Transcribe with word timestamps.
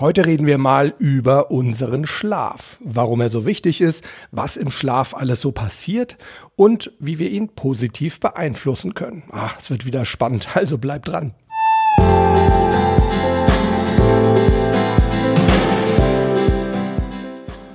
Heute 0.00 0.26
reden 0.26 0.46
wir 0.46 0.58
mal 0.58 0.94
über 1.00 1.50
unseren 1.50 2.06
Schlaf, 2.06 2.78
warum 2.78 3.20
er 3.20 3.30
so 3.30 3.44
wichtig 3.44 3.80
ist, 3.80 4.06
was 4.30 4.56
im 4.56 4.70
Schlaf 4.70 5.12
alles 5.12 5.40
so 5.40 5.50
passiert 5.50 6.16
und 6.54 6.92
wie 7.00 7.18
wir 7.18 7.30
ihn 7.30 7.48
positiv 7.48 8.20
beeinflussen 8.20 8.94
können. 8.94 9.24
Ach, 9.32 9.58
es 9.58 9.70
wird 9.70 9.86
wieder 9.86 10.04
spannend, 10.04 10.50
also 10.54 10.78
bleibt 10.78 11.08
dran. 11.08 11.34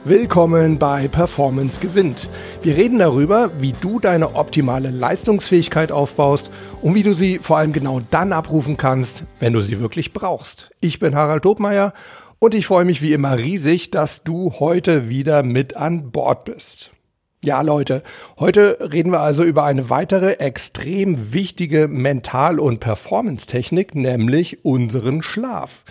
Willkommen 0.05 0.79
bei 0.79 1.07
Performance 1.07 1.79
gewinnt. 1.79 2.27
Wir 2.61 2.75
reden 2.75 2.99
darüber, 2.99 3.51
wie 3.59 3.71
du 3.71 4.01
deine 4.01 4.35
optimale 4.35 4.89
Leistungsfähigkeit 4.89 5.93
aufbaust 5.93 6.51
und 6.81 6.93
wie 6.93 7.03
du 7.03 7.13
sie 7.13 7.39
vor 7.39 7.57
allem 7.57 7.71
genau 7.71 8.01
dann 8.11 8.33
abrufen 8.33 8.75
kannst, 8.75 9.23
wenn 9.39 9.53
du 9.53 9.61
sie 9.61 9.79
wirklich 9.79 10.11
brauchst. 10.11 10.69
Ich 10.81 10.99
bin 10.99 11.15
Harald 11.15 11.45
Dobmeier 11.45 11.93
und 12.39 12.53
ich 12.53 12.67
freue 12.67 12.83
mich 12.83 13.01
wie 13.01 13.13
immer 13.13 13.37
riesig, 13.37 13.91
dass 13.91 14.25
du 14.25 14.51
heute 14.59 15.07
wieder 15.07 15.41
mit 15.41 15.77
an 15.77 16.11
Bord 16.11 16.43
bist. 16.43 16.91
Ja, 17.41 17.61
Leute, 17.61 18.03
heute 18.37 18.79
reden 18.81 19.13
wir 19.13 19.21
also 19.21 19.45
über 19.45 19.63
eine 19.63 19.89
weitere 19.89 20.33
extrem 20.33 21.31
wichtige 21.31 21.87
Mental- 21.87 22.59
und 22.59 22.81
Performance-Technik, 22.81 23.95
nämlich 23.95 24.65
unseren 24.65 25.21
Schlaf. 25.21 25.83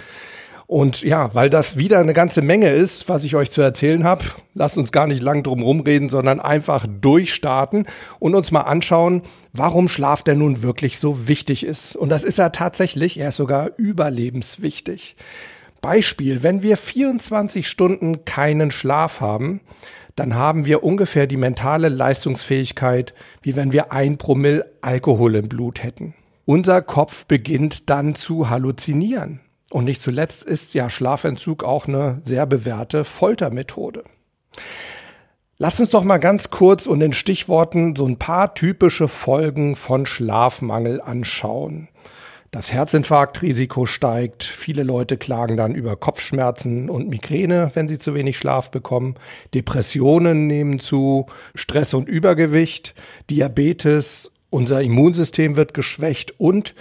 Und 0.72 1.02
ja, 1.02 1.34
weil 1.34 1.50
das 1.50 1.76
wieder 1.76 1.98
eine 1.98 2.14
ganze 2.14 2.40
Menge 2.40 2.70
ist, 2.70 3.10
was 3.10 3.24
ich 3.24 3.36
euch 3.36 3.50
zu 3.50 3.60
erzählen 3.60 4.04
habe, 4.04 4.24
lasst 4.54 4.78
uns 4.78 4.90
gar 4.90 5.06
nicht 5.06 5.22
lang 5.22 5.42
drum 5.42 5.62
rumreden, 5.62 6.08
sondern 6.08 6.40
einfach 6.40 6.86
durchstarten 6.88 7.84
und 8.18 8.34
uns 8.34 8.52
mal 8.52 8.62
anschauen, 8.62 9.20
warum 9.52 9.90
Schlaf 9.90 10.22
denn 10.22 10.38
nun 10.38 10.62
wirklich 10.62 10.98
so 10.98 11.28
wichtig 11.28 11.66
ist. 11.66 11.94
Und 11.94 12.08
das 12.08 12.24
ist 12.24 12.38
er 12.38 12.52
tatsächlich, 12.52 13.20
er 13.20 13.28
ist 13.28 13.36
sogar 13.36 13.72
überlebenswichtig. 13.76 15.16
Beispiel, 15.82 16.42
wenn 16.42 16.62
wir 16.62 16.78
24 16.78 17.68
Stunden 17.68 18.24
keinen 18.24 18.70
Schlaf 18.70 19.20
haben, 19.20 19.60
dann 20.16 20.36
haben 20.36 20.64
wir 20.64 20.82
ungefähr 20.82 21.26
die 21.26 21.36
mentale 21.36 21.90
Leistungsfähigkeit, 21.90 23.12
wie 23.42 23.56
wenn 23.56 23.72
wir 23.72 23.92
ein 23.92 24.16
Promille 24.16 24.64
Alkohol 24.80 25.34
im 25.34 25.50
Blut 25.50 25.82
hätten. 25.82 26.14
Unser 26.46 26.80
Kopf 26.80 27.26
beginnt 27.26 27.90
dann 27.90 28.14
zu 28.14 28.48
halluzinieren. 28.48 29.40
Und 29.72 29.84
nicht 29.84 30.02
zuletzt 30.02 30.44
ist 30.44 30.74
ja 30.74 30.90
Schlafentzug 30.90 31.64
auch 31.64 31.88
eine 31.88 32.20
sehr 32.24 32.44
bewährte 32.44 33.04
Foltermethode. 33.04 34.04
Lass 35.56 35.80
uns 35.80 35.88
doch 35.90 36.04
mal 36.04 36.18
ganz 36.18 36.50
kurz 36.50 36.86
und 36.86 37.00
in 37.00 37.14
Stichworten 37.14 37.96
so 37.96 38.06
ein 38.06 38.18
paar 38.18 38.54
typische 38.54 39.08
Folgen 39.08 39.74
von 39.74 40.04
Schlafmangel 40.04 41.00
anschauen. 41.00 41.88
Das 42.50 42.70
Herzinfarktrisiko 42.70 43.86
steigt. 43.86 44.44
Viele 44.44 44.82
Leute 44.82 45.16
klagen 45.16 45.56
dann 45.56 45.74
über 45.74 45.96
Kopfschmerzen 45.96 46.90
und 46.90 47.08
Migräne, 47.08 47.70
wenn 47.72 47.88
sie 47.88 47.98
zu 47.98 48.14
wenig 48.14 48.36
Schlaf 48.36 48.70
bekommen. 48.70 49.14
Depressionen 49.54 50.48
nehmen 50.48 50.80
zu, 50.80 51.24
Stress 51.54 51.94
und 51.94 52.10
Übergewicht, 52.10 52.94
Diabetes, 53.30 54.32
unser 54.50 54.82
Immunsystem 54.82 55.56
wird 55.56 55.72
geschwächt 55.72 56.38
und 56.38 56.74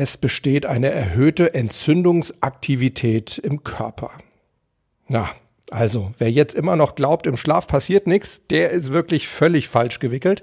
es 0.00 0.16
besteht 0.16 0.64
eine 0.64 0.90
erhöhte 0.90 1.52
Entzündungsaktivität 1.52 3.36
im 3.36 3.64
Körper. 3.64 4.12
Na, 5.08 5.28
also, 5.70 6.10
wer 6.16 6.30
jetzt 6.30 6.54
immer 6.54 6.74
noch 6.74 6.94
glaubt, 6.94 7.26
im 7.26 7.36
Schlaf 7.36 7.66
passiert 7.66 8.06
nichts, 8.06 8.40
der 8.48 8.70
ist 8.70 8.92
wirklich 8.92 9.28
völlig 9.28 9.68
falsch 9.68 9.98
gewickelt. 9.98 10.40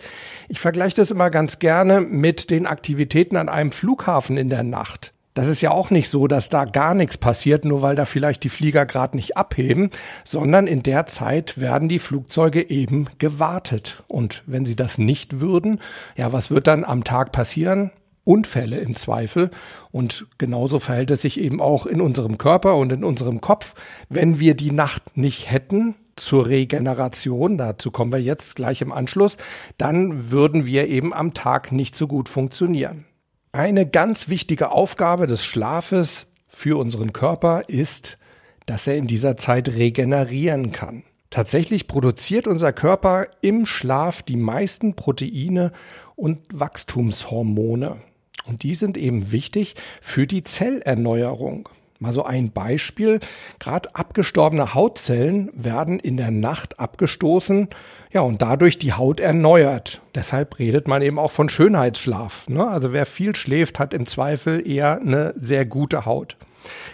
Ich 0.47 0.59
vergleiche 0.59 0.97
das 0.97 1.09
immer 1.09 1.31
ganz 1.31 1.57
gerne 1.57 2.01
mit 2.01 2.51
den 2.51 2.67
Aktivitäten 2.67 3.35
an 3.35 3.49
einem 3.49 3.71
Flughafen 3.71 4.37
in 4.37 4.49
der 4.49 4.61
Nacht. 4.61 5.11
Das 5.33 5.47
ist 5.47 5.61
ja 5.61 5.71
auch 5.71 5.89
nicht 5.89 6.09
so, 6.09 6.27
dass 6.27 6.49
da 6.49 6.65
gar 6.65 6.93
nichts 6.93 7.17
passiert, 7.17 7.65
nur 7.65 7.81
weil 7.81 7.95
da 7.95 8.05
vielleicht 8.05 8.43
die 8.43 8.49
Flieger 8.49 8.85
gerade 8.85 9.17
nicht 9.17 9.37
abheben, 9.37 9.89
sondern 10.23 10.67
in 10.67 10.83
der 10.83 11.07
Zeit 11.07 11.59
werden 11.59 11.89
die 11.89 11.99
Flugzeuge 11.99 12.69
eben 12.69 13.07
gewartet. 13.17 14.03
Und 14.07 14.43
wenn 14.45 14.67
sie 14.67 14.75
das 14.75 14.99
nicht 14.99 15.39
würden, 15.39 15.79
ja, 16.15 16.31
was 16.31 16.51
wird 16.51 16.67
dann 16.67 16.83
am 16.83 17.03
Tag 17.03 17.31
passieren? 17.31 17.89
Unfälle 18.27 18.79
im 18.79 18.95
Zweifel. 18.95 19.49
Und 19.91 20.27
genauso 20.37 20.79
verhält 20.79 21.11
es 21.11 21.21
sich 21.21 21.39
eben 21.39 21.61
auch 21.61 21.85
in 21.85 22.01
unserem 22.01 22.37
Körper 22.37 22.75
und 22.75 22.91
in 22.91 23.03
unserem 23.03 23.41
Kopf. 23.41 23.73
Wenn 24.09 24.39
wir 24.39 24.53
die 24.53 24.71
Nacht 24.71 25.17
nicht 25.17 25.49
hätten, 25.49 25.95
zur 26.17 26.47
Regeneration, 26.47 27.57
dazu 27.57 27.91
kommen 27.91 28.11
wir 28.11 28.21
jetzt 28.21 28.55
gleich 28.55 28.81
im 28.81 28.91
Anschluss, 28.91 29.37
dann 29.77 30.31
würden 30.31 30.65
wir 30.65 30.87
eben 30.87 31.13
am 31.13 31.33
Tag 31.33 31.71
nicht 31.71 31.95
so 31.95 32.07
gut 32.07 32.27
funktionieren. 32.27 33.05
Eine 33.51 33.87
ganz 33.87 34.27
wichtige 34.27 34.71
Aufgabe 34.71 35.27
des 35.27 35.45
Schlafes 35.45 36.27
für 36.47 36.77
unseren 36.79 37.13
Körper 37.13 37.63
ist, 37.67 38.17
dass 38.65 38.87
er 38.87 38.97
in 38.97 39.07
dieser 39.07 39.37
Zeit 39.37 39.69
regenerieren 39.69 40.71
kann. 40.71 41.03
Tatsächlich 41.29 41.87
produziert 41.87 42.47
unser 42.47 42.73
Körper 42.73 43.27
im 43.41 43.65
Schlaf 43.65 44.21
die 44.21 44.37
meisten 44.37 44.95
Proteine 44.95 45.71
und 46.15 46.39
Wachstumshormone. 46.51 47.97
Und 48.47 48.63
die 48.63 48.75
sind 48.75 48.97
eben 48.97 49.31
wichtig 49.31 49.75
für 50.01 50.25
die 50.25 50.43
Zellerneuerung. 50.43 51.69
Mal 51.99 52.13
so 52.13 52.23
ein 52.23 52.51
Beispiel. 52.51 53.19
Gerade 53.59 53.95
abgestorbene 53.95 54.75
Hautzellen 54.75 55.49
werden 55.53 55.99
in 55.99 56.15
der 56.15 56.31
Nacht 56.31 56.79
abgestoßen, 56.79 57.69
ja, 58.11 58.21
und 58.21 58.41
dadurch 58.41 58.77
die 58.77 58.93
Haut 58.93 59.19
erneuert. 59.19 60.01
Deshalb 60.15 60.59
redet 60.59 60.87
man 60.87 61.01
eben 61.01 61.19
auch 61.19 61.31
von 61.31 61.49
Schönheitsschlaf. 61.49 62.47
Ne? 62.49 62.65
Also 62.65 62.93
wer 62.93 63.05
viel 63.05 63.35
schläft, 63.35 63.79
hat 63.79 63.93
im 63.93 64.05
Zweifel 64.05 64.67
eher 64.67 65.01
eine 65.01 65.33
sehr 65.37 65.65
gute 65.65 66.05
Haut. 66.05 66.37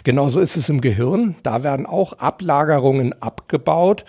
Genauso 0.04 0.40
ist 0.40 0.56
es 0.56 0.68
im 0.68 0.80
Gehirn. 0.80 1.36
Da 1.42 1.62
werden 1.62 1.86
auch 1.86 2.14
Ablagerungen 2.14 3.20
abgebaut 3.20 4.04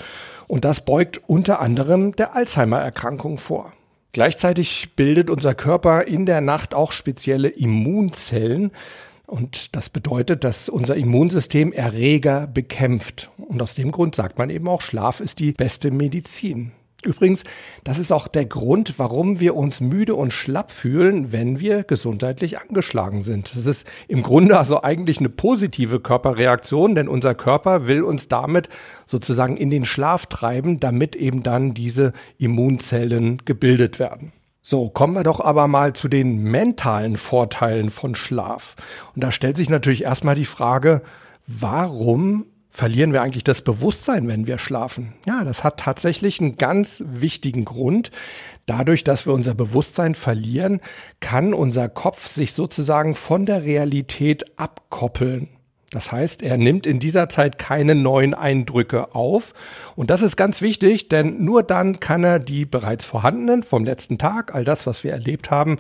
und 0.48 0.66
das 0.66 0.82
beugt 0.82 1.22
unter 1.28 1.60
anderem 1.60 2.16
der 2.16 2.36
Alzheimer-Erkrankung 2.36 3.38
vor. 3.38 3.74
Gleichzeitig 4.16 4.96
bildet 4.96 5.30
unser 5.30 5.54
Körper 5.54 6.08
in 6.08 6.26
der 6.26 6.40
Nacht 6.40 6.74
auch 6.74 6.94
spezielle 6.94 7.50
Immunzellen. 7.50 8.72
Und 9.28 9.76
das 9.76 9.90
bedeutet, 9.90 10.46
dass 10.46 10.70
unser 10.70 10.96
Immunsystem 10.96 11.74
Erreger 11.74 12.48
bekämpft. 12.48 13.30
Und 13.36 13.62
aus 13.62 13.76
dem 13.76 13.92
Grund 13.92 14.16
sagt 14.16 14.38
man 14.38 14.50
eben 14.50 14.70
auch, 14.70 14.82
Schlaf 14.82 15.20
ist 15.20 15.40
die 15.40 15.52
beste 15.52 15.92
Medizin. 15.92 16.72
Übrigens, 17.06 17.44
das 17.84 18.00
ist 18.00 18.12
auch 18.12 18.28
der 18.28 18.46
Grund, 18.46 18.98
warum 18.98 19.40
wir 19.40 19.56
uns 19.56 19.80
müde 19.80 20.16
und 20.16 20.34
schlapp 20.34 20.72
fühlen, 20.72 21.32
wenn 21.32 21.60
wir 21.60 21.84
gesundheitlich 21.84 22.60
angeschlagen 22.60 23.24
sind. 23.24 23.56
Das 23.56 23.66
ist 23.66 23.88
im 24.08 24.24
Grunde 24.24 24.58
also 24.58 24.82
eigentlich 24.82 25.20
eine 25.20 25.30
positive 25.30 26.00
Körperreaktion, 26.00 26.96
denn 26.96 27.08
unser 27.08 27.36
Körper 27.36 27.88
will 27.88 28.04
uns 28.04 28.28
damit 28.28 28.70
sozusagen 29.06 29.56
in 29.58 29.70
den 29.70 29.86
Schlaf 29.86 30.26
treiben, 30.26 30.80
damit 30.80 31.16
eben 31.16 31.44
dann 31.44 31.74
diese 31.74 32.14
Immunzellen 32.38 33.42
gebildet 33.46 34.00
werden. 34.00 34.34
So, 34.62 34.90
kommen 34.90 35.14
wir 35.14 35.22
doch 35.22 35.40
aber 35.40 35.68
mal 35.68 35.94
zu 35.94 36.08
den 36.08 36.42
mentalen 36.42 37.18
Vorteilen 37.18 37.92
von 37.92 38.16
Schlaf. 38.16 38.76
Und 39.14 39.24
da 39.24 39.32
stellt 39.32 39.58
sich 39.58 39.70
natürlich 39.70 40.06
erstmal 40.06 40.34
die 40.34 40.46
Frage, 40.46 41.04
warum 41.46 42.48
verlieren 42.76 43.14
wir 43.14 43.22
eigentlich 43.22 43.46
das 43.46 43.62
Bewusstsein, 43.62 44.28
wenn 44.28 44.48
wir 44.48 44.58
schlafen? 44.58 45.14
Ja, 45.26 45.46
das 45.46 45.64
hat 45.64 45.80
tatsächlich 45.80 46.42
einen 46.42 46.58
ganz 46.58 47.02
wichtigen 47.08 47.64
Grund. 47.64 48.12
Dadurch, 48.66 49.06
dass 49.06 49.26
wir 49.26 49.34
unser 49.34 49.54
Bewusstsein 49.54 50.14
verlieren, 50.14 50.82
kann 51.22 51.54
unser 51.54 51.88
Kopf 51.88 52.28
sich 52.28 52.52
sozusagen 52.52 53.16
von 53.16 53.46
der 53.46 53.64
Realität 53.64 54.60
abkoppeln. 54.60 55.48
Das 55.92 56.12
heißt, 56.12 56.42
er 56.42 56.58
nimmt 56.58 56.86
in 56.86 57.00
dieser 57.00 57.30
Zeit 57.30 57.58
keine 57.58 57.96
neuen 57.96 58.34
Eindrücke 58.34 59.16
auf. 59.16 59.54
Und 59.96 60.10
das 60.10 60.22
ist 60.22 60.36
ganz 60.36 60.62
wichtig, 60.62 61.08
denn 61.08 61.46
nur 61.46 61.64
dann 61.64 62.02
kann 62.02 62.26
er 62.26 62.40
die 62.40 62.66
bereits 62.66 63.06
vorhandenen 63.06 63.64
vom 63.64 63.86
letzten 63.86 64.18
Tag, 64.18 64.54
all 64.54 64.66
das, 64.66 64.86
was 64.86 65.06
wir 65.06 65.14
erlebt 65.14 65.50
haben, 65.50 65.78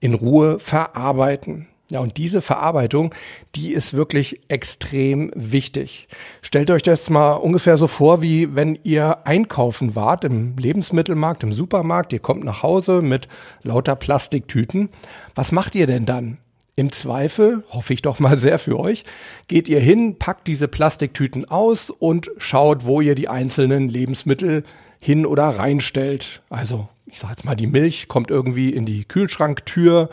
in 0.00 0.14
Ruhe 0.14 0.58
verarbeiten. 0.58 1.68
Ja, 1.90 2.00
und 2.00 2.18
diese 2.18 2.42
Verarbeitung, 2.42 3.14
die 3.54 3.72
ist 3.72 3.94
wirklich 3.94 4.42
extrem 4.48 5.32
wichtig. 5.34 6.06
Stellt 6.42 6.70
euch 6.70 6.82
das 6.82 7.08
mal 7.08 7.32
ungefähr 7.32 7.78
so 7.78 7.86
vor, 7.86 8.20
wie 8.20 8.54
wenn 8.54 8.78
ihr 8.82 9.26
einkaufen 9.26 9.96
wart 9.96 10.24
im 10.24 10.58
Lebensmittelmarkt, 10.58 11.42
im 11.44 11.54
Supermarkt. 11.54 12.12
Ihr 12.12 12.18
kommt 12.18 12.44
nach 12.44 12.62
Hause 12.62 13.00
mit 13.00 13.26
lauter 13.62 13.96
Plastiktüten. 13.96 14.90
Was 15.34 15.50
macht 15.50 15.74
ihr 15.74 15.86
denn 15.86 16.04
dann? 16.04 16.36
Im 16.76 16.92
Zweifel, 16.92 17.64
hoffe 17.70 17.94
ich 17.94 18.02
doch 18.02 18.18
mal 18.18 18.36
sehr 18.36 18.58
für 18.58 18.78
euch, 18.78 19.04
geht 19.48 19.68
ihr 19.68 19.80
hin, 19.80 20.16
packt 20.18 20.46
diese 20.46 20.68
Plastiktüten 20.68 21.46
aus 21.46 21.90
und 21.90 22.30
schaut, 22.36 22.84
wo 22.84 23.00
ihr 23.00 23.14
die 23.14 23.28
einzelnen 23.28 23.88
Lebensmittel 23.88 24.62
hin 25.00 25.24
oder 25.26 25.48
reinstellt. 25.48 26.42
Also, 26.50 26.88
ich 27.06 27.18
sage 27.18 27.32
jetzt 27.32 27.44
mal, 27.44 27.56
die 27.56 27.66
Milch 27.66 28.08
kommt 28.08 28.30
irgendwie 28.30 28.70
in 28.70 28.84
die 28.84 29.04
Kühlschranktür 29.04 30.10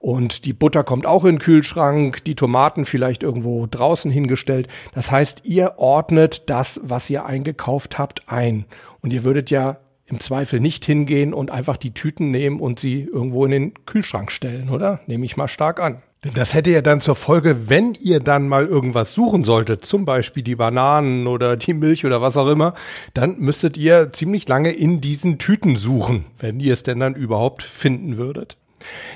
und 0.00 0.46
die 0.46 0.54
Butter 0.54 0.82
kommt 0.82 1.04
auch 1.04 1.26
in 1.26 1.36
den 1.36 1.38
Kühlschrank, 1.40 2.24
die 2.24 2.34
Tomaten 2.34 2.86
vielleicht 2.86 3.22
irgendwo 3.22 3.66
draußen 3.70 4.10
hingestellt. 4.10 4.66
Das 4.94 5.10
heißt, 5.10 5.42
ihr 5.44 5.74
ordnet 5.76 6.48
das, 6.48 6.80
was 6.82 7.08
ihr 7.10 7.26
eingekauft 7.26 7.98
habt, 7.98 8.22
ein. 8.26 8.64
Und 9.02 9.12
ihr 9.12 9.24
würdet 9.24 9.50
ja 9.50 9.76
im 10.06 10.18
Zweifel 10.18 10.58
nicht 10.58 10.86
hingehen 10.86 11.34
und 11.34 11.50
einfach 11.50 11.76
die 11.76 11.92
Tüten 11.92 12.30
nehmen 12.30 12.60
und 12.60 12.80
sie 12.80 13.02
irgendwo 13.02 13.44
in 13.44 13.50
den 13.50 13.74
Kühlschrank 13.84 14.32
stellen, 14.32 14.70
oder? 14.70 15.00
Nehme 15.06 15.26
ich 15.26 15.36
mal 15.36 15.48
stark 15.48 15.80
an. 15.80 16.02
Denn 16.24 16.32
das 16.34 16.54
hätte 16.54 16.70
ja 16.70 16.80
dann 16.80 17.02
zur 17.02 17.14
Folge, 17.14 17.68
wenn 17.68 17.94
ihr 17.94 18.20
dann 18.20 18.48
mal 18.48 18.66
irgendwas 18.66 19.12
suchen 19.12 19.44
solltet, 19.44 19.84
zum 19.84 20.06
Beispiel 20.06 20.42
die 20.42 20.56
Bananen 20.56 21.26
oder 21.26 21.58
die 21.58 21.74
Milch 21.74 22.06
oder 22.06 22.22
was 22.22 22.38
auch 22.38 22.48
immer, 22.48 22.72
dann 23.12 23.38
müsstet 23.38 23.76
ihr 23.76 24.12
ziemlich 24.12 24.48
lange 24.48 24.72
in 24.72 25.02
diesen 25.02 25.38
Tüten 25.38 25.76
suchen, 25.76 26.24
wenn 26.38 26.58
ihr 26.58 26.72
es 26.72 26.82
denn 26.82 27.00
dann 27.00 27.14
überhaupt 27.14 27.62
finden 27.62 28.16
würdet. 28.16 28.56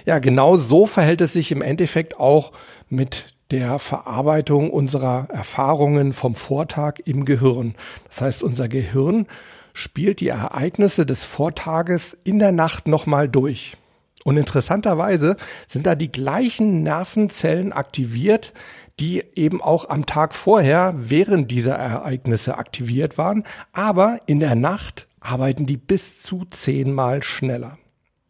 Ja, 0.04 0.18
genau 0.18 0.56
so 0.56 0.86
verhält 0.86 1.20
es 1.20 1.32
sich 1.32 1.52
im 1.52 1.62
Endeffekt 1.62 2.18
auch 2.18 2.52
mit 2.88 3.34
der 3.50 3.78
Verarbeitung 3.78 4.70
unserer 4.70 5.28
Erfahrungen 5.30 6.12
vom 6.12 6.34
Vortag 6.34 6.94
im 7.04 7.24
Gehirn. 7.24 7.74
Das 8.08 8.20
heißt, 8.20 8.42
unser 8.42 8.68
Gehirn 8.68 9.26
spielt 9.72 10.20
die 10.20 10.28
Ereignisse 10.28 11.04
des 11.04 11.24
Vortages 11.24 12.16
in 12.24 12.38
der 12.38 12.52
Nacht 12.52 12.88
nochmal 12.88 13.28
durch. 13.28 13.76
Und 14.24 14.38
interessanterweise 14.38 15.36
sind 15.66 15.86
da 15.86 15.94
die 15.94 16.10
gleichen 16.10 16.82
Nervenzellen 16.82 17.72
aktiviert, 17.72 18.54
die 18.98 19.22
eben 19.34 19.60
auch 19.60 19.88
am 19.88 20.06
Tag 20.06 20.34
vorher 20.34 20.94
während 20.96 21.50
dieser 21.50 21.74
Ereignisse 21.74 22.56
aktiviert 22.56 23.18
waren. 23.18 23.44
Aber 23.72 24.20
in 24.26 24.40
der 24.40 24.54
Nacht 24.54 25.08
arbeiten 25.20 25.66
die 25.66 25.76
bis 25.76 26.22
zu 26.22 26.44
zehnmal 26.50 27.22
schneller. 27.22 27.78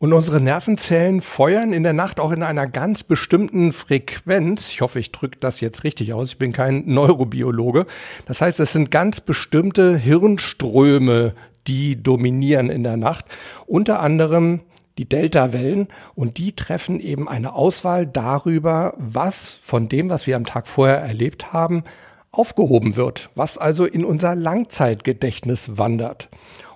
Und 0.05 0.13
unsere 0.13 0.39
Nervenzellen 0.39 1.23
feuern 1.23 1.73
in 1.73 1.83
der 1.83 1.95
Nacht 1.95 2.21
auch 2.21 2.31
in 2.31 2.43
einer 2.43 2.67
ganz 2.67 3.05
bestimmten 3.05 3.73
Frequenz. 3.73 4.69
Ich 4.69 4.83
hoffe, 4.83 5.01
ich 5.01 5.13
drücke 5.13 5.39
das 5.41 5.63
jetzt 5.63 5.83
richtig 5.83 6.13
aus. 6.13 6.29
Ich 6.29 6.39
bin 6.39 6.53
kein 6.53 6.83
Neurobiologe. 6.85 7.87
Das 8.27 8.43
heißt, 8.43 8.61
es 8.61 8.75
sind 8.75 8.91
ganz 8.91 9.23
bestimmte 9.23 9.97
Hirnströme, 9.97 11.35
die 11.67 12.03
dominieren 12.03 12.69
in 12.69 12.83
der 12.83 12.99
Nacht. 12.99 13.25
Unter 13.65 14.01
anderem 14.01 14.61
die 14.99 15.09
Delta-Wellen 15.09 15.89
und 16.15 16.37
die 16.37 16.55
treffen 16.55 17.01
eben 17.01 17.27
eine 17.27 17.55
Auswahl 17.55 18.07
darüber, 18.07 18.93
was 18.99 19.57
von 19.63 19.89
dem, 19.89 20.11
was 20.11 20.27
wir 20.27 20.37
am 20.37 20.45
Tag 20.45 20.69
vorher 20.69 20.99
erlebt 20.99 21.55
haben, 21.55 21.83
aufgehoben 22.31 22.97
wird, 22.97 23.31
was 23.37 23.57
also 23.57 23.87
in 23.87 24.05
unser 24.05 24.35
Langzeitgedächtnis 24.35 25.79
wandert. 25.79 26.29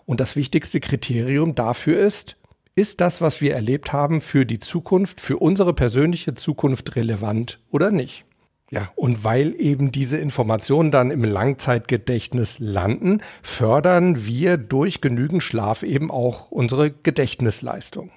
Und 0.06 0.19
das 0.19 0.34
wichtigste 0.34 0.80
Kriterium 0.80 1.54
dafür 1.54 2.00
ist, 2.00 2.38
ist 2.78 3.00
das, 3.00 3.20
was 3.20 3.40
wir 3.40 3.54
erlebt 3.54 3.92
haben, 3.92 4.20
für 4.20 4.46
die 4.46 4.60
Zukunft, 4.60 5.20
für 5.20 5.38
unsere 5.38 5.75
persönliche 5.75 6.34
Zukunft 6.34 6.94
relevant 6.94 7.58
oder 7.72 7.90
nicht? 7.90 8.25
Ja, 8.70 8.92
und 8.94 9.25
weil 9.25 9.54
eben 9.58 9.90
diese 9.90 10.19
Informationen 10.19 10.92
dann 10.92 11.10
im 11.10 11.25
Langzeitgedächtnis 11.25 12.58
landen, 12.60 13.20
fördern 13.42 14.26
wir 14.26 14.58
durch 14.58 15.00
genügend 15.00 15.42
Schlaf 15.42 15.82
eben 15.82 16.10
auch 16.10 16.52
unsere 16.52 16.92
Gedächtnisleistung. 16.92 18.10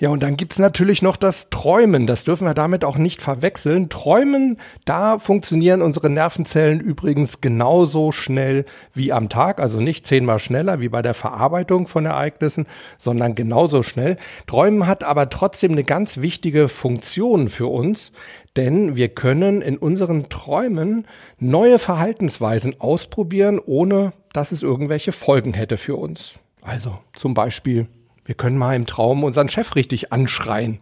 Ja, 0.00 0.10
und 0.10 0.22
dann 0.22 0.36
gibt's 0.36 0.60
natürlich 0.60 1.02
noch 1.02 1.16
das 1.16 1.50
Träumen. 1.50 2.06
Das 2.06 2.22
dürfen 2.22 2.46
wir 2.46 2.54
damit 2.54 2.84
auch 2.84 2.98
nicht 2.98 3.20
verwechseln. 3.20 3.88
Träumen, 3.88 4.58
da 4.84 5.18
funktionieren 5.18 5.82
unsere 5.82 6.08
Nervenzellen 6.08 6.78
übrigens 6.78 7.40
genauso 7.40 8.12
schnell 8.12 8.64
wie 8.94 9.12
am 9.12 9.28
Tag. 9.28 9.58
Also 9.58 9.80
nicht 9.80 10.06
zehnmal 10.06 10.38
schneller 10.38 10.78
wie 10.78 10.88
bei 10.88 11.02
der 11.02 11.14
Verarbeitung 11.14 11.88
von 11.88 12.06
Ereignissen, 12.06 12.66
sondern 12.96 13.34
genauso 13.34 13.82
schnell. 13.82 14.16
Träumen 14.46 14.86
hat 14.86 15.02
aber 15.02 15.30
trotzdem 15.30 15.72
eine 15.72 15.82
ganz 15.82 16.18
wichtige 16.18 16.68
Funktion 16.68 17.48
für 17.48 17.66
uns, 17.66 18.12
denn 18.54 18.94
wir 18.94 19.08
können 19.08 19.62
in 19.62 19.76
unseren 19.76 20.28
Träumen 20.28 21.08
neue 21.40 21.80
Verhaltensweisen 21.80 22.80
ausprobieren, 22.80 23.58
ohne 23.66 24.12
dass 24.32 24.52
es 24.52 24.62
irgendwelche 24.62 25.10
Folgen 25.10 25.54
hätte 25.54 25.76
für 25.76 25.96
uns. 25.96 26.38
Also 26.62 26.98
zum 27.14 27.34
Beispiel 27.34 27.88
wir 28.28 28.34
können 28.34 28.58
mal 28.58 28.76
im 28.76 28.84
Traum 28.84 29.24
unseren 29.24 29.48
Chef 29.48 29.74
richtig 29.74 30.12
anschreien. 30.12 30.80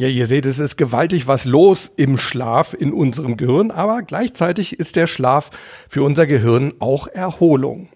Ja, 0.00 0.08
ihr 0.08 0.26
seht, 0.26 0.46
es 0.46 0.58
ist 0.58 0.76
gewaltig 0.76 1.28
was 1.28 1.44
los 1.44 1.92
im 1.96 2.18
Schlaf 2.18 2.74
in 2.74 2.92
unserem 2.92 3.36
Gehirn, 3.36 3.70
aber 3.70 4.02
gleichzeitig 4.02 4.80
ist 4.80 4.96
der 4.96 5.06
Schlaf 5.06 5.50
für 5.88 6.02
unser 6.02 6.26
Gehirn 6.26 6.74
auch 6.80 7.06
Erholung. 7.06 7.88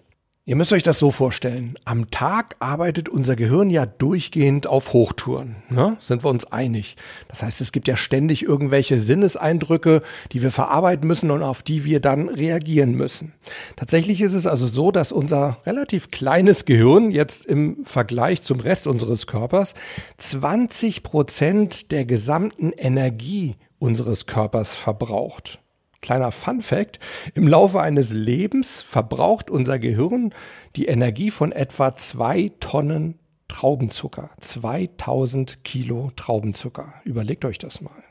Ihr 0.45 0.57
müsst 0.57 0.73
euch 0.73 0.83
das 0.83 0.99
so 0.99 1.09
vorstellen. 1.09 1.75
Am 1.85 2.11
Tag 2.11 2.57
arbeitet 2.59 3.07
unser 3.07 3.37
Gehirn 3.37 3.69
ja 3.69 3.85
durchgehend 3.85 4.67
auf 4.67 4.91
Hochtouren. 4.91 5.55
Ne? 5.69 5.95
Sind 6.01 6.25
wir 6.25 6.29
uns 6.29 6.43
einig? 6.43 6.97
Das 7.29 7.43
heißt, 7.43 7.61
es 7.61 7.71
gibt 7.71 7.87
ja 7.87 7.95
ständig 7.95 8.43
irgendwelche 8.43 8.99
Sinneseindrücke, 8.99 10.01
die 10.33 10.41
wir 10.41 10.51
verarbeiten 10.51 11.07
müssen 11.07 11.31
und 11.31 11.43
auf 11.43 11.63
die 11.63 11.85
wir 11.85 12.01
dann 12.01 12.27
reagieren 12.27 12.93
müssen. 12.93 13.31
Tatsächlich 13.77 14.19
ist 14.19 14.33
es 14.33 14.45
also 14.45 14.67
so, 14.67 14.91
dass 14.91 15.13
unser 15.13 15.59
relativ 15.65 16.11
kleines 16.11 16.65
Gehirn 16.65 17.11
jetzt 17.11 17.45
im 17.45 17.85
Vergleich 17.85 18.41
zum 18.41 18.59
Rest 18.59 18.85
unseres 18.85 19.27
Körpers 19.27 19.75
20 20.17 21.03
Prozent 21.03 21.93
der 21.93 22.03
gesamten 22.03 22.73
Energie 22.73 23.55
unseres 23.79 24.25
Körpers 24.25 24.75
verbraucht. 24.75 25.62
Kleiner 26.03 26.31
Fun 26.33 26.61
Fact, 26.61 26.99
im 27.33 27.47
Laufe 27.47 27.81
eines 27.81 28.11
Lebens 28.11 28.81
verbraucht 28.81 29.49
unser 29.49 29.79
Gehirn 29.79 30.33
die 30.75 30.85
Energie 30.85 31.31
von 31.31 31.51
etwa 31.51 31.95
zwei 31.95 32.51
Tonnen 32.59 33.17
Traubenzucker. 33.47 34.31
2000 34.41 35.63
Kilo 35.63 36.11
Traubenzucker. 36.15 36.93
Überlegt 37.05 37.45
euch 37.45 37.57
das 37.57 37.81
mal. 37.81 38.03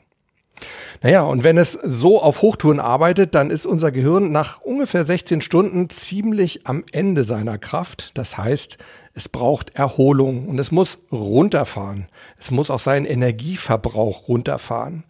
Naja, 1.01 1.21
und 1.23 1.43
wenn 1.43 1.57
es 1.57 1.73
so 1.73 2.21
auf 2.21 2.41
Hochtouren 2.41 2.79
arbeitet, 2.79 3.35
dann 3.35 3.51
ist 3.51 3.65
unser 3.65 3.91
Gehirn 3.91 4.31
nach 4.31 4.61
ungefähr 4.61 5.05
16 5.05 5.41
Stunden 5.41 5.89
ziemlich 5.89 6.65
am 6.65 6.83
Ende 6.91 7.23
seiner 7.23 7.57
Kraft. 7.57 8.11
Das 8.17 8.37
heißt, 8.37 8.77
es 9.15 9.29
braucht 9.29 9.75
Erholung 9.75 10.47
und 10.47 10.57
es 10.57 10.71
muss 10.71 10.99
runterfahren. 11.11 12.07
Es 12.39 12.49
muss 12.49 12.71
auch 12.71 12.79
seinen 12.79 13.05
Energieverbrauch 13.05 14.27
runterfahren. 14.27 15.03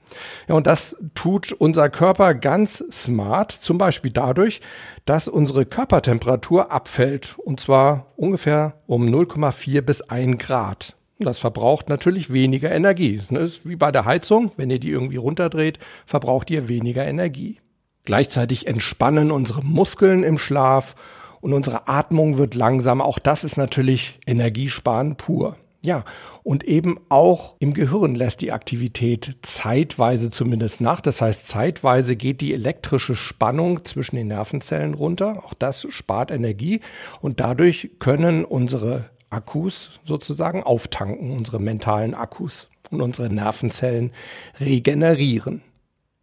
Ja, 0.48 0.56
und 0.56 0.68
das 0.68 0.98
tut 1.16 1.54
unser 1.54 1.90
Körper 1.90 2.34
ganz 2.34 2.84
smart, 2.92 3.52
zum 3.52 3.78
Beispiel 3.78 4.12
dadurch, 4.12 4.60
dass 5.06 5.30
unsere 5.30 5.66
Körpertemperatur 5.66 6.72
abfällt 6.72 7.36
und 7.40 7.62
zwar 7.62 8.08
ungefähr 8.18 8.76
um 8.88 9.06
0,4 9.08 9.82
bis 9.82 10.02
1 10.02 10.38
Grad. 10.38 10.96
Das 11.20 11.40
verbraucht 11.40 11.88
natürlich 11.88 12.34
weniger 12.34 12.72
Energie. 12.72 13.22
Das 13.30 13.44
ist 13.44 13.70
wie 13.70 13.78
bei 13.78 13.92
der 13.92 14.04
Heizung. 14.04 14.52
Wenn 14.58 14.70
ihr 14.70 14.80
die 14.80 14.90
irgendwie 14.90 15.16
runterdreht, 15.16 15.80
verbraucht 16.06 16.52
ihr 16.52 16.68
weniger 16.68 17.06
Energie. 17.06 17.60
Gleichzeitig 18.04 18.68
entspannen 18.68 19.32
unsere 19.32 19.64
Muskeln 19.64 20.24
im 20.24 20.38
Schlaf 20.38 20.96
und 21.44 21.51
unsere 21.51 21.90
Atmung 21.90 22.38
wird 22.38 22.56
langsamer. 22.56 23.04
Auch 23.04 23.19
das 23.19 23.44
ist 23.44 23.57
natürlich 23.57 24.18
Energiesparen 24.25 25.18
pur. 25.18 25.57
Ja, 25.81 26.06
und 26.42 26.63
eben 26.63 26.98
auch 27.10 27.56
im 27.60 27.74
Gehirn 27.74 28.16
lässt 28.16 28.40
die 28.40 28.54
Aktivität 28.54 29.40
zeitweise 29.42 30.31
zumindest 30.31 30.80
nach. 30.80 31.01
Das 31.01 31.19
heißt, 31.19 31.45
zeitweise 31.45 32.16
geht 32.16 32.40
die 32.40 32.54
elektrische 32.54 33.16
Spannung 33.16 33.84
zwischen 33.84 34.16
den 34.16 34.28
Nervenzellen 34.28 34.94
runter. 34.94 35.44
Auch 35.44 35.54
das 35.54 35.86
spart 35.90 36.31
Energie 36.31 36.80
und 37.19 37.42
dadurch 37.42 37.92
können 38.00 38.45
unsere 38.45 39.09
Akkus 39.30 40.00
sozusagen 40.06 40.64
auftanken, 40.64 41.31
unsere 41.31 41.59
mentalen 41.59 42.14
Akkus 42.14 42.69
und 42.90 43.02
unsere 43.02 43.30
Nervenzellen 43.30 44.14
regenerieren. 44.62 45.62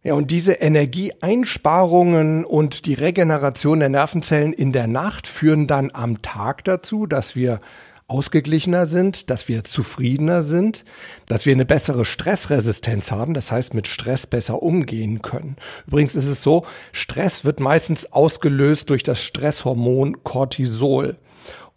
Ja, 0.03 0.15
und 0.15 0.31
diese 0.31 0.53
Energieeinsparungen 0.53 2.43
und 2.43 2.87
die 2.87 2.95
Regeneration 2.95 3.79
der 3.79 3.89
Nervenzellen 3.89 4.51
in 4.51 4.71
der 4.71 4.87
Nacht 4.87 5.27
führen 5.27 5.67
dann 5.67 5.91
am 5.93 6.23
Tag 6.23 6.63
dazu, 6.63 7.05
dass 7.05 7.35
wir 7.35 7.61
ausgeglichener 8.07 8.87
sind, 8.87 9.29
dass 9.29 9.47
wir 9.47 9.63
zufriedener 9.63 10.41
sind, 10.41 10.85
dass 11.27 11.45
wir 11.45 11.53
eine 11.53 11.65
bessere 11.65 12.03
Stressresistenz 12.03 13.11
haben, 13.11 13.35
das 13.35 13.51
heißt 13.51 13.75
mit 13.75 13.87
Stress 13.87 14.25
besser 14.25 14.63
umgehen 14.63 15.21
können. 15.21 15.55
Übrigens 15.85 16.15
ist 16.15 16.25
es 16.25 16.41
so, 16.41 16.65
Stress 16.91 17.45
wird 17.45 17.59
meistens 17.59 18.11
ausgelöst 18.11 18.89
durch 18.89 19.03
das 19.03 19.21
Stresshormon 19.21 20.23
Cortisol. 20.23 21.17